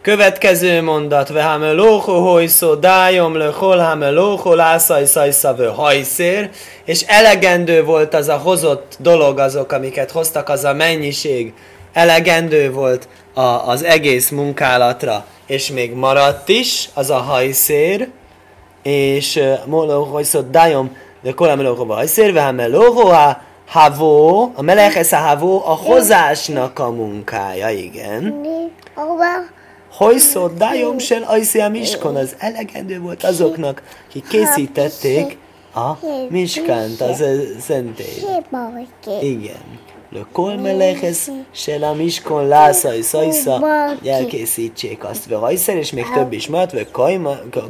Következő 0.02 0.82
mondat, 0.82 1.28
vehame 1.28 1.72
lóho 1.72 2.20
hojszó, 2.30 2.74
dájom 2.74 3.36
le 3.36 3.46
holhame 3.46 4.10
lóho, 4.10 4.54
lászaj 4.54 5.04
szajszavő 5.04 5.66
hajszér, 5.66 6.50
és 6.84 7.04
elegendő 7.06 7.84
volt 7.84 8.14
az 8.14 8.28
a 8.28 8.36
hozott 8.36 8.96
dolog, 8.98 9.38
azok, 9.38 9.72
amiket 9.72 10.10
hoztak, 10.10 10.48
az 10.48 10.64
a 10.64 10.74
mennyiség, 10.74 11.52
elegendő 11.92 12.72
volt 12.72 13.08
a, 13.34 13.40
az 13.40 13.84
egész 13.84 14.30
munkálatra, 14.30 15.24
és 15.50 15.70
még 15.70 15.92
maradt 15.92 16.48
is 16.48 16.88
az 16.94 17.10
a 17.10 17.16
hajszér, 17.16 18.08
és 18.82 19.40
moló 19.66 20.04
hojszó, 20.04 20.40
dájom 20.40 20.96
le 21.22 21.32
kolhame 21.32 21.62
lóho 21.62 21.84
hajszér, 21.84 22.32
vehame 22.32 22.66
lóho, 22.66 23.10
havó, 23.66 24.52
a 24.54 24.62
melechesz 24.62 25.12
a 25.12 25.16
havó, 25.16 25.62
a 25.64 25.74
hozásnak 25.74 26.78
a 26.78 26.90
munkája, 26.90 27.70
igen. 27.70 28.40
Hojszó 29.92 30.46
dájom 30.46 30.98
sel 30.98 31.22
ajszia 31.22 31.68
miskon, 31.68 32.16
az 32.16 32.34
elegendő 32.38 33.00
volt 33.00 33.24
azoknak, 33.24 33.82
akik 34.08 34.28
készítették 34.28 35.38
a 35.74 35.90
miskánt, 36.28 37.00
az 37.00 37.24
szentély. 37.60 38.22
Igen. 39.20 39.78
Le 40.12 40.26
kol 40.32 40.56
meleches 40.56 41.28
sel 41.52 41.82
a 41.82 41.92
miskon 41.94 42.48
lászaj 42.48 43.00
szajsza, 43.00 43.58
hogy 43.98 44.08
elkészítsék 44.08 45.04
azt 45.04 45.26
ve 45.26 45.36
hajszer, 45.36 45.76
és 45.76 45.92
még 45.92 46.04
több 46.14 46.32
is 46.32 46.46
maradt, 46.46 46.72
ve 46.72 46.86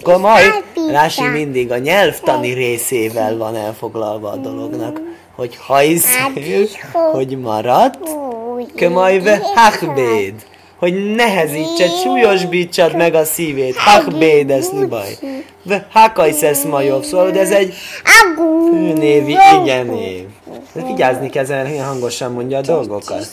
kajmaj, 0.03 0.47
Rási 0.91 1.27
mindig 1.27 1.71
a 1.71 1.79
nyelvtani 1.79 2.53
részével 2.53 3.37
van 3.37 3.57
elfoglalva 3.57 4.31
a 4.31 4.37
dolognak, 4.37 5.01
hogy 5.35 5.57
hajszer, 5.57 6.33
hogy 7.13 7.39
maradt, 7.39 7.99
kömajve 8.75 9.41
hachbéd 9.55 10.35
hogy 10.81 11.15
nehezítsed, 11.15 11.91
súlyosbítsad 12.03 12.97
meg 12.97 13.15
a 13.15 13.25
szívét. 13.25 13.77
Hakbéd, 13.77 14.51
ez 14.51 14.69
baj. 14.89 15.19
De 15.63 15.89
szesz 16.31 16.65
majov, 16.65 17.03
szóval 17.03 17.39
ez 17.39 17.51
egy 17.51 17.75
főnévi 18.71 19.37
igen 19.63 19.87
név. 19.87 20.25
Vigyázni 20.73 21.31
kell 21.31 21.43
ezen, 21.43 21.69
hogy 21.69 21.79
hangosan 21.79 22.33
mondja 22.33 22.59
a 22.59 22.61
dolgokat. 22.61 23.27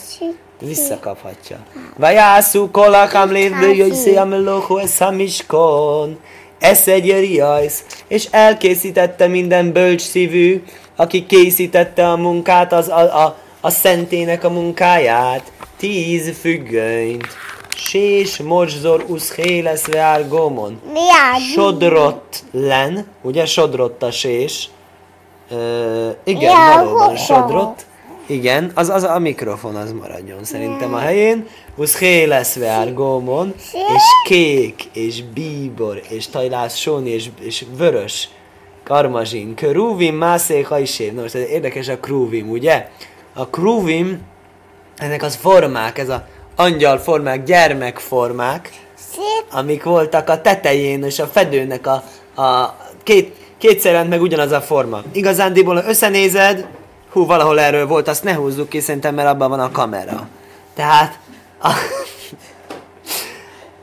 visszakaphatja. 0.62 1.58
Vajászú 1.98 2.72
kolakám 2.72 3.32
lévő 3.32 3.74
jöjszé 3.74 4.16
a 4.16 4.26
melóhó 4.26 4.78
ez 4.78 5.02
a 5.02 5.12
miskon. 5.12 6.20
Ez 6.60 6.88
egy 6.88 7.20
riajsz, 7.20 7.84
és 8.08 8.28
elkészítette 8.32 9.28
minden 9.28 9.72
bölcs 9.72 10.02
szívű, 10.02 10.64
aki 10.96 11.26
készítette 11.26 12.10
a 12.10 12.16
munkát, 12.16 12.74
az 12.74 12.90
a, 12.90 13.24
a, 13.26 13.38
a 13.62 13.70
szentének 13.70 14.44
a 14.44 14.50
munkáját. 14.50 15.52
Tíz 15.78 16.38
függönyt. 16.40 17.28
Sés 17.76 18.38
morzsor 18.38 19.06
uszhéles 19.08 19.86
veár 19.86 20.28
gomon. 20.28 20.82
Sodrott 21.54 22.44
len, 22.52 23.08
ugye 23.22 23.46
sodrott 23.46 24.04
a 24.04 24.12
sés. 24.12 24.70
Ö, 25.50 26.10
igen, 26.24 26.42
Ja, 26.52 26.74
valóban 26.76 27.02
hova? 27.02 27.16
sodrott. 27.18 27.86
Igen, 28.26 28.72
az, 28.76 28.90
az 28.90 29.04
a 29.04 29.20
mikrofon 29.20 29.76
az 29.76 29.92
maradjon 29.92 30.44
szerintem 30.44 30.94
a 30.94 30.98
helyén. 30.98 31.48
Uszhéles 31.76 32.56
veár 32.56 32.94
gomon, 32.94 33.54
és 33.74 34.04
kék, 34.24 34.84
és 34.94 35.24
bíbor, 35.24 36.02
és 36.10 36.28
tajlás 36.28 36.80
sóni, 36.80 37.10
és, 37.10 37.30
és 37.40 37.66
vörös 37.78 38.30
karmazsin. 38.84 39.56
Kruvim, 39.56 40.16
mászé, 40.16 40.62
hajsév. 40.62 41.14
Na 41.14 41.22
most 41.22 41.36
ez 41.36 41.50
érdekes 41.50 41.88
a 41.88 42.00
kruvim, 42.00 42.50
ugye? 42.50 42.90
A 43.34 43.48
kruvim, 43.48 44.22
ennek 44.98 45.24
az 45.24 45.36
formák, 45.36 45.98
ez 45.98 46.10
a 46.10 46.28
angyal 46.56 46.98
formák, 46.98 47.44
gyermekformák, 47.44 48.72
Szép 49.14 49.46
amik 49.52 49.84
voltak 49.84 50.30
a 50.30 50.42
tetején 50.42 51.04
és 51.04 51.20
a 51.20 51.26
fedőnek 51.26 51.88
a, 51.88 52.04
a 52.42 52.78
két, 53.04 53.36
kétszer 53.58 53.92
jelent 53.92 54.10
meg 54.10 54.22
ugyanaz 54.22 54.52
a 54.52 54.62
forma. 54.62 55.02
Igazándiból, 55.12 55.76
ha 55.76 55.90
összenézed, 55.90 56.68
hú, 57.12 57.26
valahol 57.26 57.60
erről 57.60 57.88
volt, 57.88 58.08
azt 58.08 58.24
ne 58.24 58.34
húzzuk 58.34 58.70
ki, 58.70 58.80
szerintem, 58.80 59.16
mert 59.16 59.28
abban 59.28 59.50
van 59.50 59.60
a 59.60 59.72
kamera. 59.72 60.28
Tehát 60.76 61.20
a, 61.62 61.72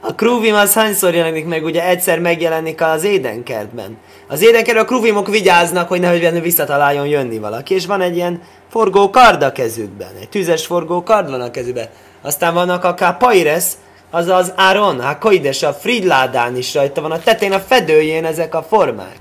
a 0.00 0.14
kruvim 0.14 0.54
az 0.54 0.74
hányszor 0.74 1.14
jelenik 1.14 1.46
meg? 1.46 1.64
Ugye 1.64 1.88
egyszer 1.88 2.18
megjelenik 2.18 2.82
az 2.82 3.04
édenkertben. 3.04 3.96
Az 4.26 4.42
édenkertben 4.42 4.84
a 4.84 4.86
kruvimok 4.86 5.28
vigyáznak, 5.28 5.88
hogy 5.88 6.00
nehogy 6.00 6.42
visszataláljon 6.42 7.06
jönni 7.06 7.38
valaki, 7.38 7.74
és 7.74 7.86
van 7.86 8.00
egy 8.00 8.16
ilyen 8.16 8.42
forgó 8.70 9.10
kard 9.10 9.42
a 9.42 9.52
kezükben, 9.52 10.10
egy 10.20 10.28
tüzes 10.28 10.66
forgó 10.66 11.02
kard 11.02 11.30
van 11.30 11.40
a 11.40 11.50
kezükben. 11.50 11.88
Aztán 12.22 12.54
vannak 12.54 12.84
a 12.84 13.16
Paires, 13.18 13.64
azaz 14.10 14.52
Áron, 14.56 15.00
a 15.00 15.18
Koides, 15.18 15.62
a 15.62 15.72
Fridládán 15.72 16.56
is 16.56 16.74
rajta 16.74 17.00
van, 17.00 17.10
a 17.10 17.18
tetején, 17.18 17.52
a 17.52 17.58
fedőjén 17.58 18.24
ezek 18.24 18.54
a 18.54 18.62
formák. 18.62 19.16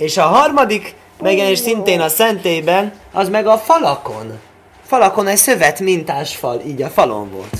És 0.00 0.16
a 0.16 0.22
harmadik 0.22 0.94
megjelenés 1.18 1.58
szintén 1.58 2.00
a 2.00 2.08
szentélyben, 2.08 2.92
az 3.12 3.28
meg 3.28 3.46
a 3.46 3.58
falakon. 3.58 4.38
Falakon 4.86 5.26
egy 5.26 5.36
szövet 5.36 5.80
mintás 5.80 6.36
fal, 6.36 6.60
így 6.66 6.82
a 6.82 6.88
falon 6.88 7.30
volt. 7.30 7.56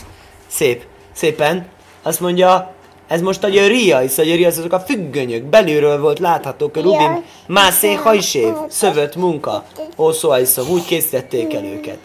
Szép, 0.47 0.85
szépen. 1.13 1.67
Azt 2.03 2.21
mondja, 2.21 2.73
ez 3.09 3.21
most 3.21 3.45
a 3.45 3.49
jöria, 3.49 3.99
hisz 3.99 4.19
a 4.19 4.23
jöria 4.23 4.49
azok 4.49 4.73
a 4.73 4.81
függönyök, 4.81 5.43
belülről 5.43 6.01
volt 6.01 6.19
láthatók 6.19 6.77
a 6.77 6.81
Rubin, 6.81 7.25
mászé 7.47 7.95
hajsév, 7.95 8.53
szövött 8.69 9.17
munka, 9.17 9.65
ószó 9.99 10.31
ajszom, 10.31 10.69
úgy 10.69 10.85
készítették 10.85 11.55
el 11.55 11.65
őket. 11.65 11.99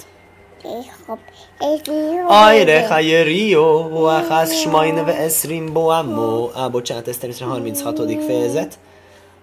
Ajre, 2.27 2.87
ha 2.87 2.99
jörió, 2.99 3.81
hoáhász, 3.81 4.53
smajneve 4.53 5.17
eszrim 5.17 5.73
boamó. 5.73 6.51
Á, 6.55 6.67
bocsánat, 6.67 7.07
ez 7.07 7.17
természetesen 7.17 7.47
a 7.47 7.53
36. 7.53 8.25
fejezet. 8.25 8.77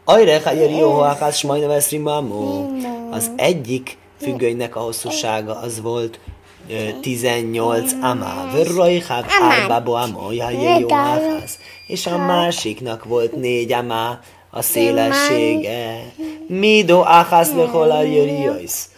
Ajre, 0.04 0.40
ha 0.44 0.52
jörió, 0.52 0.90
hoáhász, 0.92 1.36
smajneve 1.36 1.74
eszrim 1.74 2.02
boamó. 2.04 2.70
Az 3.10 3.30
egyik 3.36 3.96
függönynek 4.20 4.76
a 4.76 4.80
hosszúsága 4.80 5.60
az 5.60 5.80
volt 5.80 6.20
ö, 6.70 6.74
18 7.00 7.92
amá. 7.92 8.50
Vörrajháv 8.52 9.24
árba 9.40 9.82
boamó, 9.82 10.30
ja 10.32 10.50
jörió, 10.50 10.88
hoáhász. 10.88 11.58
És 11.86 12.06
a 12.06 12.16
másiknak 12.18 13.04
volt 13.04 13.32
négy 13.32 13.72
amá 13.72 14.20
a 14.54 14.62
szélessége. 14.62 16.04
Mido 16.46 17.02
áhász 17.04 17.52
lehol 17.52 17.90
a 17.90 18.02
az 18.64 18.88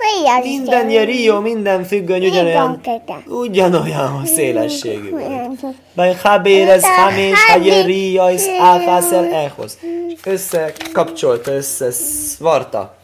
Minden 0.42 0.90
jerió, 0.90 1.40
minden 1.40 1.84
függöny 1.84 2.26
ugyanolyan, 2.26 2.80
ugyanolyan 3.26 4.26
szélességű 4.26 5.10
volt. 5.10 5.60
Baj 5.94 6.16
habérez 6.22 6.84
hamés 6.84 7.44
ha 7.44 7.56
jerió 7.62 8.28
is 8.28 8.42
ákászel 8.60 9.24
elhoz. 9.24 9.78
Összekapcsolta, 10.24 11.52
összevarta. 11.52 12.96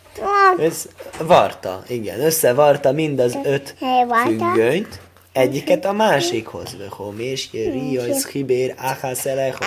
Össze, 0.58 0.88
varta, 1.18 1.82
igen, 1.88 2.20
összevarta 2.20 2.92
mind 2.92 3.18
az 3.18 3.38
öt 3.42 3.74
függönyt, 4.24 5.00
egyiket 5.32 5.84
a 5.84 5.92
másikhoz. 5.92 6.76
Vehom 6.78 7.18
és 7.18 7.48
is 7.52 8.26
hibér 8.26 8.74
ákászel 8.76 9.38
elhoz. 9.38 9.66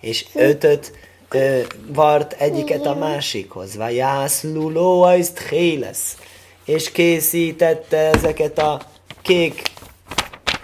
És 0.00 0.24
ötöt 0.34 0.92
ö, 1.30 1.60
vart 1.86 2.32
egyiket 2.32 2.86
a 2.86 2.94
másikhoz. 2.94 3.76
Vajász 3.76 4.42
luló 4.42 5.08
is 5.18 5.28
lesz. 5.78 6.16
És 6.64 6.92
készítette 6.92 7.96
ezeket 7.96 8.58
a 8.58 8.80
kék 9.22 9.62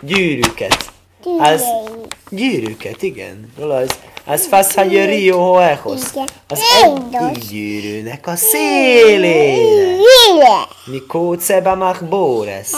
gyűrűket. 0.00 0.92
Az 1.38 1.62
gyűrűket, 2.30 3.02
igen. 3.02 3.52
Az, 3.58 3.98
az 4.24 4.46
faszha 4.46 4.82
jörió 4.82 5.52
hoehoz. 5.52 6.10
Igen. 6.12 6.26
Az 6.48 6.60
egyik 6.82 7.48
gyűrűnek 7.48 8.26
a 8.26 8.36
szélére. 8.36 9.76
Mikóceba 10.84 11.74
mach 11.74 12.04
bóresz. 12.04 12.72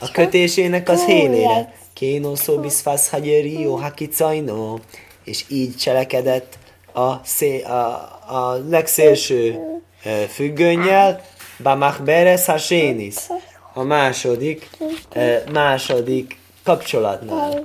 A 0.00 0.10
kötésének 0.12 0.88
az 0.88 1.04
hélére. 1.04 1.74
Kéno 1.92 2.36
szobis 2.36 2.80
fasz 2.80 3.08
hagyerió 3.08 3.74
hakicajnó. 3.74 4.80
És 5.24 5.44
így 5.48 5.76
cselekedett 5.76 6.58
a, 6.96 7.20
szé, 7.24 7.62
a, 7.62 7.84
a 8.26 8.60
legszélső 8.68 9.58
függönnyel. 10.28 11.24
Bamach 11.62 12.02
beres 12.02 12.44
hasénis. 12.44 13.14
A 13.74 13.82
második, 13.82 14.70
második 15.52 16.38
kapcsolatnál. 16.64 17.64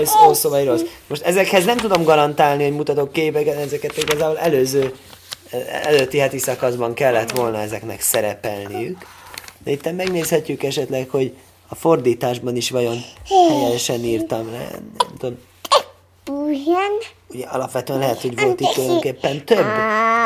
Ez 0.00 0.10
ószó 0.28 0.50
vagy 0.50 0.64
rossz. 0.66 0.82
Most 1.06 1.22
ezekhez 1.22 1.64
nem 1.64 1.76
tudom 1.76 2.04
garantálni, 2.04 2.62
hogy 2.62 2.72
mutatok 2.72 3.12
képeket, 3.12 3.56
ezeket 3.56 3.96
igazából 3.96 4.38
előző, 4.38 4.94
előtti 5.82 6.18
heti 6.18 6.38
szakaszban 6.38 6.94
kellett 6.94 7.30
volna 7.30 7.60
ezeknek 7.60 8.00
szerepelniük. 8.00 9.06
De 9.64 9.70
itt 9.70 9.92
megnézhetjük 9.92 10.62
esetleg, 10.62 11.08
hogy 11.08 11.34
a 11.68 11.74
fordításban 11.74 12.56
is 12.56 12.70
vajon 12.70 12.96
helyesen 13.48 14.04
írtam 14.04 14.50
le. 14.50 14.58
Nem 14.58 15.16
tudom. 15.18 15.38
Ugyan. 16.30 16.92
Ugye 17.28 17.46
alapvetően 17.46 17.98
lehet, 17.98 18.20
hogy 18.20 18.40
volt 18.40 18.60
itt 18.60 18.68
tulajdonképpen 18.68 19.44
több 19.44 19.64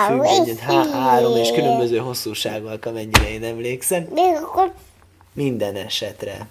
függöny, 0.08 0.58
há- 0.58 0.90
három 0.92 1.36
és 1.36 1.50
különböző 1.50 1.96
hosszúsággal, 1.96 2.78
amennyire 2.84 3.30
én 3.30 3.44
emlékszem. 3.44 4.08
Minden 5.32 5.74
esetre. 5.74 6.46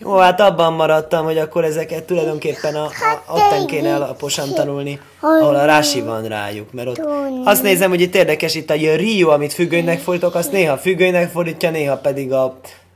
Jó, 0.00 0.16
hát 0.16 0.40
abban 0.40 0.72
maradtam, 0.72 1.24
hogy 1.24 1.38
akkor 1.38 1.64
ezeket 1.64 2.04
tulajdonképpen 2.04 2.74
a, 2.74 2.84
a, 2.84 3.32
otten 3.32 3.66
kéne 3.66 3.94
alaposan 3.94 4.54
tanulni, 4.54 5.00
ahol 5.20 5.54
a 5.54 5.64
rási 5.64 6.00
van 6.00 6.28
rájuk, 6.28 6.72
mert 6.72 6.88
ott 6.88 7.00
azt 7.44 7.62
nézem, 7.62 7.90
hogy 7.90 8.00
itt 8.00 8.14
érdekes, 8.14 8.54
itt 8.54 8.70
a 8.70 8.74
Rio, 8.74 9.28
amit 9.30 9.52
függönynek 9.52 9.98
fordítok, 10.00 10.34
azt 10.34 10.52
néha 10.52 10.76
függönynek 10.76 11.30
fordítja, 11.30 11.70
néha 11.70 11.96
pedig 11.96 12.32
a, 12.32 12.42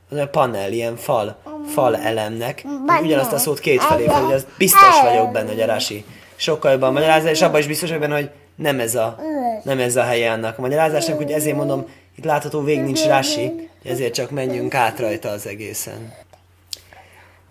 a 0.09 0.25
panel, 0.31 0.71
ilyen 0.71 0.95
fal, 0.95 1.37
fal 1.67 1.97
elemnek. 1.97 2.65
Ugyanazt 3.01 3.33
a 3.33 3.37
szót 3.37 3.59
két 3.59 3.81
felé 3.81 4.05
fel, 4.05 4.23
hogy 4.23 4.33
az 4.33 4.45
biztos 4.57 5.01
vagyok 5.01 5.31
benne, 5.31 5.49
hogy 5.49 5.61
a 5.61 5.65
rási 5.65 6.05
sokkal 6.35 6.71
jobban 6.71 6.93
magyarázza, 6.93 7.29
és 7.29 7.41
abban 7.41 7.59
is 7.59 7.67
biztos 7.67 7.89
vagyok 7.89 8.03
benne, 8.03 8.15
hogy 8.19 8.29
nem 8.55 8.79
ez 8.79 8.95
a, 8.95 9.19
nem 9.63 9.79
ez 9.79 9.95
a 9.95 10.03
helye 10.03 10.31
annak 10.31 10.57
a 10.57 10.61
magyarázásnak, 10.61 11.17
hogy 11.17 11.31
ezért 11.31 11.55
mondom, 11.55 11.85
itt 12.15 12.23
látható 12.23 12.61
vég 12.61 12.81
nincs 12.81 13.05
rási, 13.05 13.69
ezért 13.83 14.13
csak 14.13 14.29
menjünk 14.29 14.73
át 14.73 14.99
rajta 14.99 15.29
az 15.29 15.47
egészen. 15.47 16.13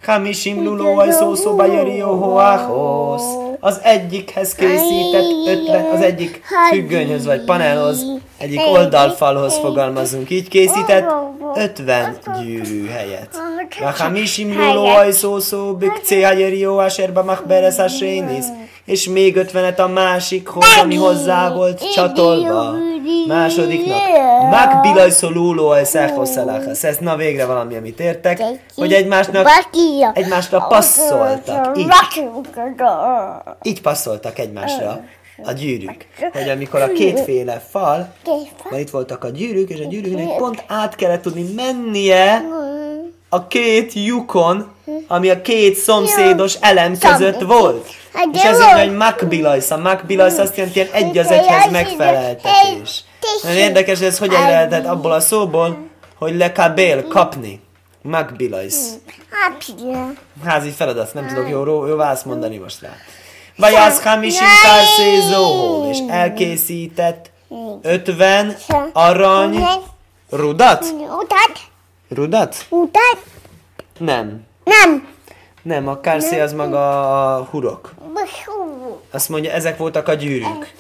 Hamisim 0.05 0.65
lulóaj 0.65 1.11
szószóba 1.11 1.67
jöri 1.67 1.99
hoához. 1.99 3.42
Az 3.65 3.81
egyikhez 3.83 4.55
készített 4.55 5.47
ötven, 5.47 5.85
az 5.85 6.01
egyik 6.01 6.43
függönyhöz 6.71 7.27
vagy 7.27 7.45
panelhoz, 7.45 8.05
egyik 8.39 8.61
oldalfalhoz 8.61 9.59
fogalmazunk. 9.59 10.31
Így 10.31 10.49
készített 10.49 11.05
50 11.55 12.17
gyűrű 12.43 12.87
helyet. 12.87 13.29
Hamisim 13.99 14.59
lulóaj 14.59 15.13
szószó 15.13 15.75
bükcé 15.75 16.19
jöri 16.21 16.63
hoásérba 16.63 17.23
machberes 17.23 17.77
hasénisz. 17.77 18.47
És 18.85 19.09
még 19.09 19.37
50-et 19.39 19.79
a 19.79 19.87
másikhoz, 19.87 20.65
ami 20.81 20.97
hozzá 20.97 21.53
volt 21.53 21.93
csatolva. 21.93 22.75
Másodiknak. 23.27 23.99
Magbilajszó 24.51 25.29
lulóaj 25.29 25.85
szechoszeláchasz. 25.85 26.85
Ez 26.85 26.97
na 27.01 27.17
végre 27.17 27.47
valami, 27.47 27.77
amit 27.77 28.01
értek, 28.01 28.43
hogy 28.77 28.93
egymásnak 28.93 29.49
egymásra 30.15 30.61
passzoltak. 30.61 31.79
Így, 31.79 31.89
így 33.63 33.81
passzoltak 33.81 34.39
egymásra 34.39 35.01
a 35.45 35.53
gyűrűk. 35.53 36.07
Hogy 36.33 36.49
amikor 36.49 36.81
a 36.81 36.93
kétféle 36.93 37.63
fal, 37.71 38.13
mert 38.71 38.83
itt 38.83 38.91
voltak 38.91 39.25
a 39.25 39.29
gyűrűk, 39.29 39.71
és 39.71 39.81
a 39.81 39.89
gyűrűknek 39.89 40.37
pont 40.37 40.65
át 40.67 40.95
kellett 40.95 41.23
tudni 41.23 41.53
mennie 41.57 42.45
a 43.29 43.47
két 43.47 43.93
lyukon, 43.95 44.73
ami 45.09 45.31
a 45.31 45.41
két 45.41 45.75
szomszédos 45.75 46.55
elem 46.61 46.99
között 46.99 47.41
volt. 47.41 47.89
Hát 48.15 48.29
És 48.33 48.43
de 48.43 48.49
ezért 48.49 48.79
hogy 48.81 48.97
makbilajsz. 48.97 49.71
A 49.71 49.77
makbilajsz 49.77 50.39
azt 50.39 50.57
jelenti, 50.57 50.79
ilyen 50.81 50.93
egy 50.93 51.19
az 51.19 51.31
egyhez 51.31 51.71
megfeleltetés. 51.71 53.05
Nagyon 53.43 53.59
érdekes, 53.59 53.99
hogy 53.99 54.07
ez 54.07 54.19
hogyan 54.19 54.41
lehetett 54.41 54.87
abból 54.87 55.13
a 55.13 55.21
szóból, 55.21 55.79
hogy 56.19 56.37
lekabél, 56.37 57.09
kapni. 57.09 57.61
Makbilajsz. 58.03 58.93
Apja. 59.49 60.13
Házi 60.45 60.71
feladat, 60.71 61.15
nem 61.15 61.27
tudok 61.27 61.49
jó, 61.49 61.67
jó, 61.67 61.87
jó 61.87 61.97
választ 61.97 62.25
mondani 62.25 62.57
most 62.57 62.81
rá. 62.81 62.91
Vagy 63.57 63.75
az 63.75 64.03
hamisim 64.03 64.47
kárszézóhó, 64.63 65.91
és 65.91 65.99
elkészített 66.09 67.31
50 67.83 68.57
arany 68.93 69.65
rudat? 70.31 70.85
Utat. 71.21 71.61
Rudat? 72.09 72.57
Utat. 72.69 73.19
Nem. 73.99 74.47
Nem. 74.65 75.07
Nem, 75.63 75.89
a 75.89 76.01
kárszé 76.01 76.41
az 76.41 76.53
maga 76.53 77.37
a 77.37 77.43
hurok. 77.51 77.95
Azt 79.11 79.29
mondja, 79.29 79.51
ezek 79.51 79.77
voltak 79.77 80.09
a 80.09 80.15
gyűrűk. 80.15 80.75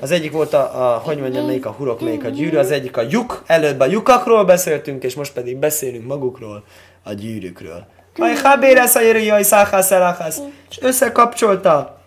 Az 0.00 0.10
egyik 0.10 0.32
volt 0.32 0.52
a, 0.52 0.94
a 0.94 0.98
hogy 0.98 1.18
mondjam, 1.18 1.46
melyik 1.46 1.66
a 1.66 1.70
hurok, 1.70 2.00
melyik 2.00 2.24
a 2.24 2.28
gyűrű, 2.28 2.56
az 2.56 2.70
egyik 2.70 2.96
a 2.96 3.02
lyuk, 3.10 3.42
előbb 3.46 3.80
a 3.80 3.86
lyukakról 3.86 4.44
beszéltünk, 4.44 5.02
és 5.04 5.14
most 5.14 5.32
pedig 5.32 5.56
beszélünk 5.56 6.06
magukról, 6.06 6.64
a 7.02 7.12
gyűrűkről. 7.12 7.86
Majd 8.16 8.38
Habéresz 8.38 8.94
a 8.94 9.00
jöjjai 9.00 9.42
száhász 9.42 10.40
és 10.70 10.78
összekapcsolta 10.80 11.98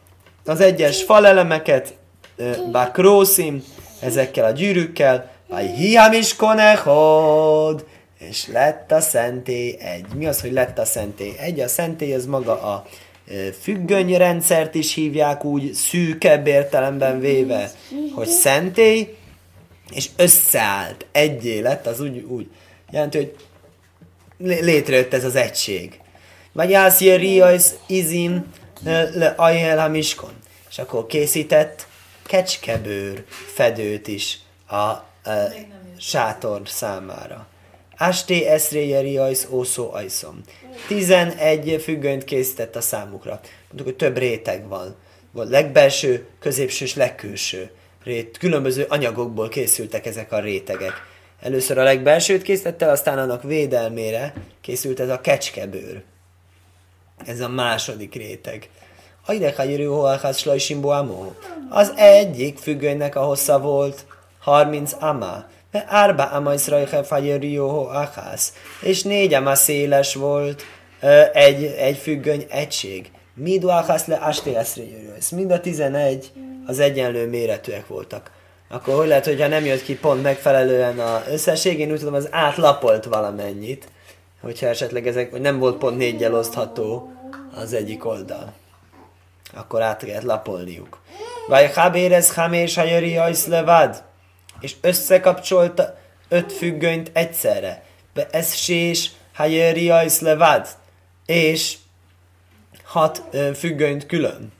az 0.45 0.61
egyes 0.61 1.03
falelemeket, 1.03 1.93
ö, 2.35 2.51
bakrószim, 2.71 3.63
ezekkel 3.99 4.45
a 4.45 4.51
gyűrűkkel, 4.51 5.31
vagy 5.47 5.65
hiam 5.65 6.13
is 6.13 6.35
konechod, 6.35 7.85
és 8.19 8.47
lett 8.47 8.91
a 8.91 8.99
szentély 8.99 9.75
egy. 9.79 10.05
Mi 10.15 10.25
az, 10.25 10.41
hogy 10.41 10.51
lett 10.51 10.77
a 10.77 10.85
szentély 10.85 11.33
egy? 11.37 11.59
A 11.59 11.67
szentély 11.67 12.13
az 12.13 12.25
maga 12.25 12.61
a 12.61 12.87
függönyrendszert 13.61 14.75
is 14.75 14.93
hívják 14.93 15.43
úgy 15.43 15.73
szűkebb 15.73 16.47
értelemben 16.47 17.19
véve, 17.19 17.71
hogy 18.15 18.27
szentély, 18.27 19.15
és 19.93 20.09
összeállt, 20.15 21.05
egyé 21.11 21.59
lett, 21.59 21.87
az 21.87 21.99
úgy, 21.99 22.17
úgy 22.17 22.47
jelenti, 22.91 23.17
hogy 23.17 23.35
lé- 24.37 24.61
létrejött 24.61 25.13
ez 25.13 25.23
az 25.23 25.35
egység. 25.35 25.99
Vagy 26.51 26.73
ász 26.73 26.99
riajsz 26.99 27.75
izim 27.87 28.51
le 29.13 29.33
ajel 29.37 29.79
hamiskon. 29.79 30.33
És 30.69 30.77
akkor 30.77 31.05
készített 31.05 31.87
kecskebőr 32.25 33.23
fedőt 33.53 34.07
is 34.07 34.39
a, 34.67 34.75
a 34.75 35.03
sátor 35.97 36.61
számára. 36.65 37.47
Ásté 38.01 38.45
eszré 38.45 38.87
jeriajsz 38.87 39.47
ószó 39.49 39.93
ajszom. 39.93 40.41
11 40.87 41.81
függönyt 41.81 42.23
készített 42.23 42.75
a 42.75 42.81
számukra. 42.81 43.39
Mondjuk, 43.67 43.87
hogy 43.87 43.95
több 43.95 44.17
réteg 44.17 44.67
van. 44.67 44.95
Volt 45.31 45.49
legbelső, 45.49 46.27
középső 46.39 46.85
és 46.85 46.95
legkülső. 46.95 47.71
Rét, 48.03 48.37
különböző 48.37 48.85
anyagokból 48.89 49.49
készültek 49.49 50.05
ezek 50.05 50.31
a 50.31 50.39
rétegek. 50.39 50.93
Először 51.41 51.77
a 51.77 51.83
legbelsőt 51.83 52.41
készítette, 52.41 52.91
aztán 52.91 53.17
annak 53.17 53.43
védelmére 53.43 54.33
készült 54.61 54.99
ez 54.99 55.09
a 55.09 55.21
kecskebőr. 55.21 56.03
Ez 57.25 57.39
a 57.39 57.49
második 57.49 58.15
réteg. 58.15 58.69
Az 61.69 61.93
egyik 61.95 62.57
függönynek 62.57 63.15
a 63.15 63.21
hossza 63.23 63.59
volt 63.59 64.05
30 64.39 64.93
amá. 64.99 65.49
Árba 65.71 66.23
amajsz 66.23 66.67
rajhe 66.67 67.03
fagyerió 67.03 67.69
hoalház. 67.69 68.53
És 68.81 69.03
négy 69.03 69.33
amá 69.33 69.53
széles 69.53 70.15
volt 70.15 70.63
egy, 71.33 71.63
egy 71.63 71.97
függöny 71.97 72.45
egység. 72.49 73.11
Midu 73.33 73.67
alház 73.67 74.05
le 74.05 74.21
eszréjörősz. 74.55 75.29
Mind 75.29 75.51
a 75.51 75.59
11 75.59 76.31
az 76.65 76.79
egyenlő 76.79 77.29
méretűek 77.29 77.87
voltak. 77.87 78.31
Akkor 78.69 78.95
hogy 78.95 79.07
lehet, 79.07 79.25
hogyha 79.25 79.47
nem 79.47 79.65
jött 79.65 79.83
ki 79.83 79.95
pont 79.95 80.23
megfelelően 80.23 80.99
az 80.99 81.21
összesség, 81.31 81.79
én 81.79 81.91
úgy 81.91 81.99
tudom, 81.99 82.13
az 82.13 82.27
átlapolt 82.31 83.05
valamennyit, 83.05 83.87
hogyha 84.41 84.67
esetleg 84.67 85.07
ezek, 85.07 85.39
nem 85.39 85.59
volt 85.59 85.77
pont 85.77 85.97
négyel 85.97 86.35
osztható 86.35 87.11
az 87.55 87.73
egyik 87.73 88.05
oldal. 88.05 88.53
Akkor 89.53 89.81
át 89.81 90.03
kellett 90.03 90.23
lapolniuk. 90.23 90.99
Vagy 91.47 91.73
habérez 91.73 92.33
hamés 92.33 92.75
hajeri 92.75 93.17
ajsz 93.17 93.47
levad, 93.47 94.03
és 94.59 94.75
összekapcsolta 94.81 95.97
öt 96.29 96.53
függönyt 96.53 97.11
egyszerre. 97.13 97.83
Be 98.13 98.27
ez 98.31 98.53
sés 98.53 99.11
hajeri 99.33 99.89
ajsz 99.89 100.19
levad, 100.19 100.67
és 101.25 101.77
hat 102.83 103.23
függönyt 103.55 104.05
külön. 104.05 104.51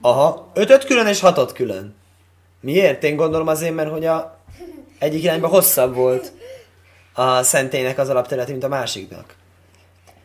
Aha, 0.00 0.50
ötöt 0.54 0.84
külön 0.84 1.06
és 1.06 1.20
hatot 1.20 1.52
külön. 1.52 1.94
Miért? 2.60 3.04
Én 3.04 3.16
gondolom 3.16 3.46
azért, 3.46 3.74
mert 3.74 3.90
hogy 3.90 4.06
a 4.06 4.38
egyik 4.98 5.22
irányban 5.22 5.50
hosszabb 5.50 5.94
volt 5.94 6.32
a 7.12 7.42
szentélynek 7.42 7.98
az 7.98 8.08
alapterülete, 8.08 8.50
mint 8.50 8.64
a 8.64 8.68
másiknak. 8.68 9.36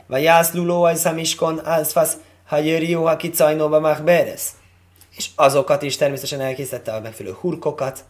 Vagy 0.07 0.23
jász 0.23 0.53
luló 0.53 0.83
ajszamiskon 0.83 1.65
álszfasz 1.65 2.17
hajörió 2.45 3.05
ha 3.05 3.15
kicajnóba 3.15 3.79
már 3.79 4.03
beresz. 4.03 4.51
És 5.15 5.29
azokat 5.35 5.81
is 5.81 5.97
természetesen 5.97 6.41
elkészítette 6.41 6.93
a 6.93 6.99
megfelelő 6.99 7.35
hurkokat, 7.39 8.03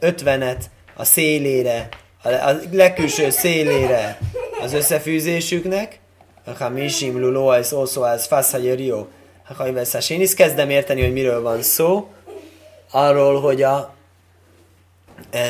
ötvenet, 0.00 0.70
a 0.96 1.04
szélére, 1.04 1.88
a, 2.22 2.50
legkülső 2.72 3.30
szélére 3.30 4.18
az 4.62 4.72
összefűzésüknek, 4.72 5.98
ha 6.58 6.68
misim 6.68 7.20
luló 7.20 7.46
ajsz 7.46 7.72
ószó 7.72 8.02
álsz 8.02 8.26
fasz 8.26 8.50
hajörió, 8.50 9.08
ha 9.44 9.54
hajveszás. 9.54 10.10
Én 10.10 10.20
is 10.20 10.34
kezdem 10.34 10.70
érteni, 10.70 11.00
hogy 11.02 11.12
miről 11.12 11.42
van 11.42 11.62
szó, 11.62 12.08
arról, 12.90 13.40
hogy 13.40 13.62
a 13.62 13.94
e, 15.30 15.40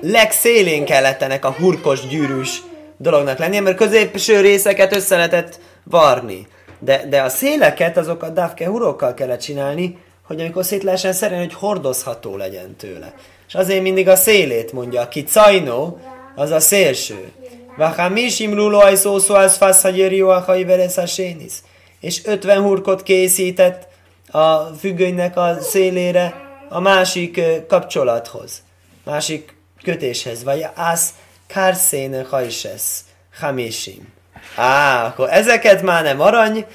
legszélén 0.00 0.84
kellett 0.84 1.22
ennek 1.22 1.44
a 1.44 1.52
hurkos 1.52 2.06
gyűrűs 2.06 2.62
dolognak 2.96 3.38
lennie, 3.38 3.60
mert 3.60 3.76
középső 3.76 4.40
részeket 4.40 4.92
össze 4.92 5.16
lehetett 5.16 5.60
varni. 5.84 6.46
De, 6.78 7.06
de 7.08 7.22
a 7.22 7.28
széleket, 7.28 7.96
azokat 7.96 8.32
dávke 8.32 8.68
hurokkal 8.68 9.14
kellett 9.14 9.40
csinálni, 9.40 9.98
hogy 10.26 10.40
amikor 10.40 10.64
szét 10.64 10.82
lehessen 10.82 11.12
szerelni, 11.12 11.44
hogy 11.44 11.54
hordozható 11.54 12.36
legyen 12.36 12.76
tőle. 12.76 13.14
És 13.48 13.54
azért 13.54 13.82
mindig 13.82 14.08
a 14.08 14.16
szélét 14.16 14.72
mondja, 14.72 15.00
aki 15.00 15.22
cajnó, 15.22 15.98
az 16.34 16.50
a 16.50 16.60
szélső. 16.60 17.32
Vachamisim 17.76 18.54
lulóaj 18.54 18.94
szószó 18.94 19.34
az 19.34 19.56
faszhagyerió 19.56 20.28
a 20.28 20.40
hajvereszásénisz. 20.40 21.62
És 22.00 22.24
50 22.24 22.62
hurkot 22.62 23.02
készített 23.02 23.88
a 24.30 24.56
függönynek 24.56 25.36
a 25.36 25.56
szélére 25.60 26.34
a 26.68 26.80
másik 26.80 27.40
kapcsolathoz, 27.68 28.62
másik 29.04 29.56
kötéshez, 29.82 30.44
vagy 30.44 30.66
ász 30.74 31.10
kárszéne 31.46 32.22
hajsesz, 32.22 33.04
hamisim. 33.40 34.12
Á, 34.56 35.06
akkor 35.06 35.28
ezeket 35.30 35.82
már 35.82 36.02
nem 36.02 36.20
arany 36.20 36.66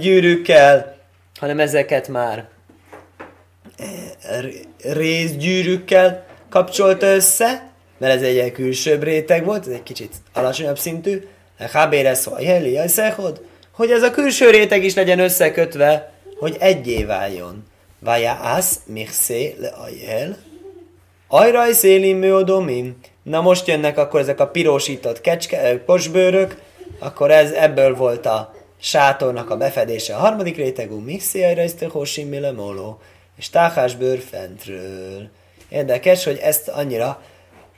gyűrűkkel, 0.00 0.96
hanem 1.40 1.60
ezeket 1.60 2.08
már 2.08 2.48
részgyűrűkkel 4.82 6.26
kapcsolta 6.50 7.06
össze, 7.06 7.70
mert 7.98 8.14
ez 8.14 8.22
egy 8.22 8.34
ilyen 8.34 8.52
külsőbb 8.52 9.02
réteg 9.02 9.44
volt, 9.44 9.66
ez 9.66 9.72
egy 9.72 9.82
kicsit 9.82 10.14
alacsonyabb 10.32 10.78
szintű, 10.78 11.20
Habére 11.72 12.14
szó, 12.14 12.32
jeli, 12.38 12.78
hogy 13.72 13.90
ez 13.90 14.02
a 14.02 14.10
külső 14.10 14.50
réteg 14.50 14.84
is 14.84 14.94
legyen 14.94 15.18
összekötve, 15.18 16.12
hogy 16.38 16.56
egyé 16.58 17.04
váljon. 17.04 17.64
Vaja 17.98 18.38
ász, 18.42 18.78
mixé, 18.86 19.56
le 19.60 19.68
ajel, 19.68 20.36
ajraj 21.28 21.72
szélim 21.72 22.18
mőodomim. 22.18 22.96
Na 23.22 23.40
most 23.40 23.66
jönnek 23.66 23.98
akkor 23.98 24.20
ezek 24.20 24.40
a 24.40 24.46
pirosított 24.46 25.20
kecske, 25.20 25.72
ö, 25.72 25.84
posbőrök, 25.84 26.56
akkor 26.98 27.30
ez 27.30 27.50
ebből 27.50 27.94
volt 27.94 28.26
a 28.26 28.54
sátornak 28.80 29.50
a 29.50 29.56
befedése. 29.56 30.14
A 30.14 30.18
harmadik 30.18 30.56
rétegú 30.56 30.98
mixé 30.98 31.44
ajraj 31.44 31.66
sztöhosim 31.66 32.28
milemoló, 32.28 33.00
és 33.38 33.50
táhásbőr 33.50 34.18
fentről. 34.18 35.28
Érdekes, 35.68 36.24
hogy 36.24 36.38
ezt 36.42 36.68
annyira 36.68 37.22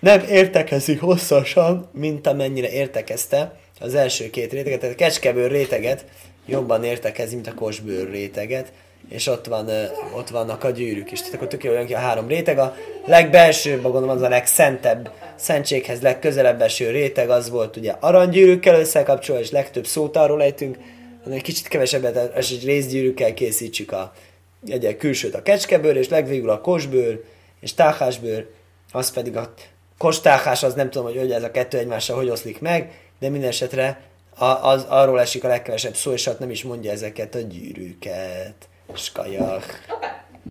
nem 0.00 0.24
értekezi 0.28 0.94
hosszasan, 0.94 1.88
mint 1.92 2.26
amennyire 2.26 2.70
értekezte 2.70 3.58
az 3.80 3.94
első 3.94 4.30
két 4.30 4.52
réteget, 4.52 4.80
tehát 4.80 4.94
a 4.94 4.98
kecskebőr 4.98 5.50
réteget 5.50 6.04
jobban 6.46 6.84
értekezi, 6.84 7.34
mint 7.34 7.46
a 7.46 7.54
kosbőr 7.54 8.10
réteget, 8.10 8.72
és 9.08 9.26
ott, 9.26 9.46
van, 9.46 9.68
ott 10.16 10.28
vannak 10.28 10.64
a 10.64 10.70
gyűrűk 10.70 11.12
is. 11.12 11.18
Tehát 11.18 11.34
akkor 11.34 11.46
tök 11.46 11.64
jól 11.64 11.84
ki 11.84 11.94
a 11.94 11.98
három 11.98 12.28
réteg. 12.28 12.58
A 12.58 12.76
legbelsőbb, 13.06 13.82
gondolom 13.82 14.08
az 14.08 14.22
a 14.22 14.28
legszentebb, 14.28 15.10
szentséghez 15.36 16.00
legközelebb 16.00 16.60
eső 16.60 16.90
réteg, 16.90 17.30
az 17.30 17.50
volt 17.50 17.76
ugye 17.76 17.94
aranygyűrűkkel 18.00 18.80
összekapcsolva, 18.80 19.42
és 19.42 19.50
legtöbb 19.50 19.86
szót 19.86 20.16
arról 20.16 20.42
ejtünk, 20.42 20.78
hanem 21.22 21.38
egy 21.38 21.44
kicsit 21.44 21.68
kevesebbet, 21.68 22.36
és 22.36 22.50
egy 22.50 22.64
részgyűrűkkel 22.64 23.34
készítsük 23.34 23.92
a 23.92 24.12
egy 24.70 24.96
külsőt 24.96 25.34
a 25.34 25.42
kecskebőr, 25.42 25.96
és 25.96 26.08
legvégül 26.08 26.50
a 26.50 26.60
kosbőr, 26.60 27.24
és 27.60 27.74
táhásbőr, 27.74 28.46
az 28.92 29.10
pedig 29.10 29.36
a 29.36 29.54
kostáhás, 29.98 30.62
az 30.62 30.74
nem 30.74 30.90
tudom, 30.90 31.06
hogy, 31.06 31.18
hogy 31.18 31.32
ez 31.32 31.42
a 31.42 31.50
kettő 31.50 31.78
egymással 31.78 32.16
hogy 32.16 32.30
oszlik 32.30 32.60
meg, 32.60 33.00
de 33.18 33.28
minden 33.28 33.48
esetre 33.48 34.00
a, 34.38 34.44
az, 34.44 34.84
arról 34.88 35.20
esik 35.20 35.44
a 35.44 35.48
legkevesebb 35.48 35.94
szó, 35.94 36.12
és 36.12 36.24
hát 36.24 36.38
nem 36.38 36.50
is 36.50 36.62
mondja 36.62 36.90
ezeket 36.90 37.34
a 37.34 37.40
gyűrűket. 37.40 38.68
Skajach. 38.94 39.66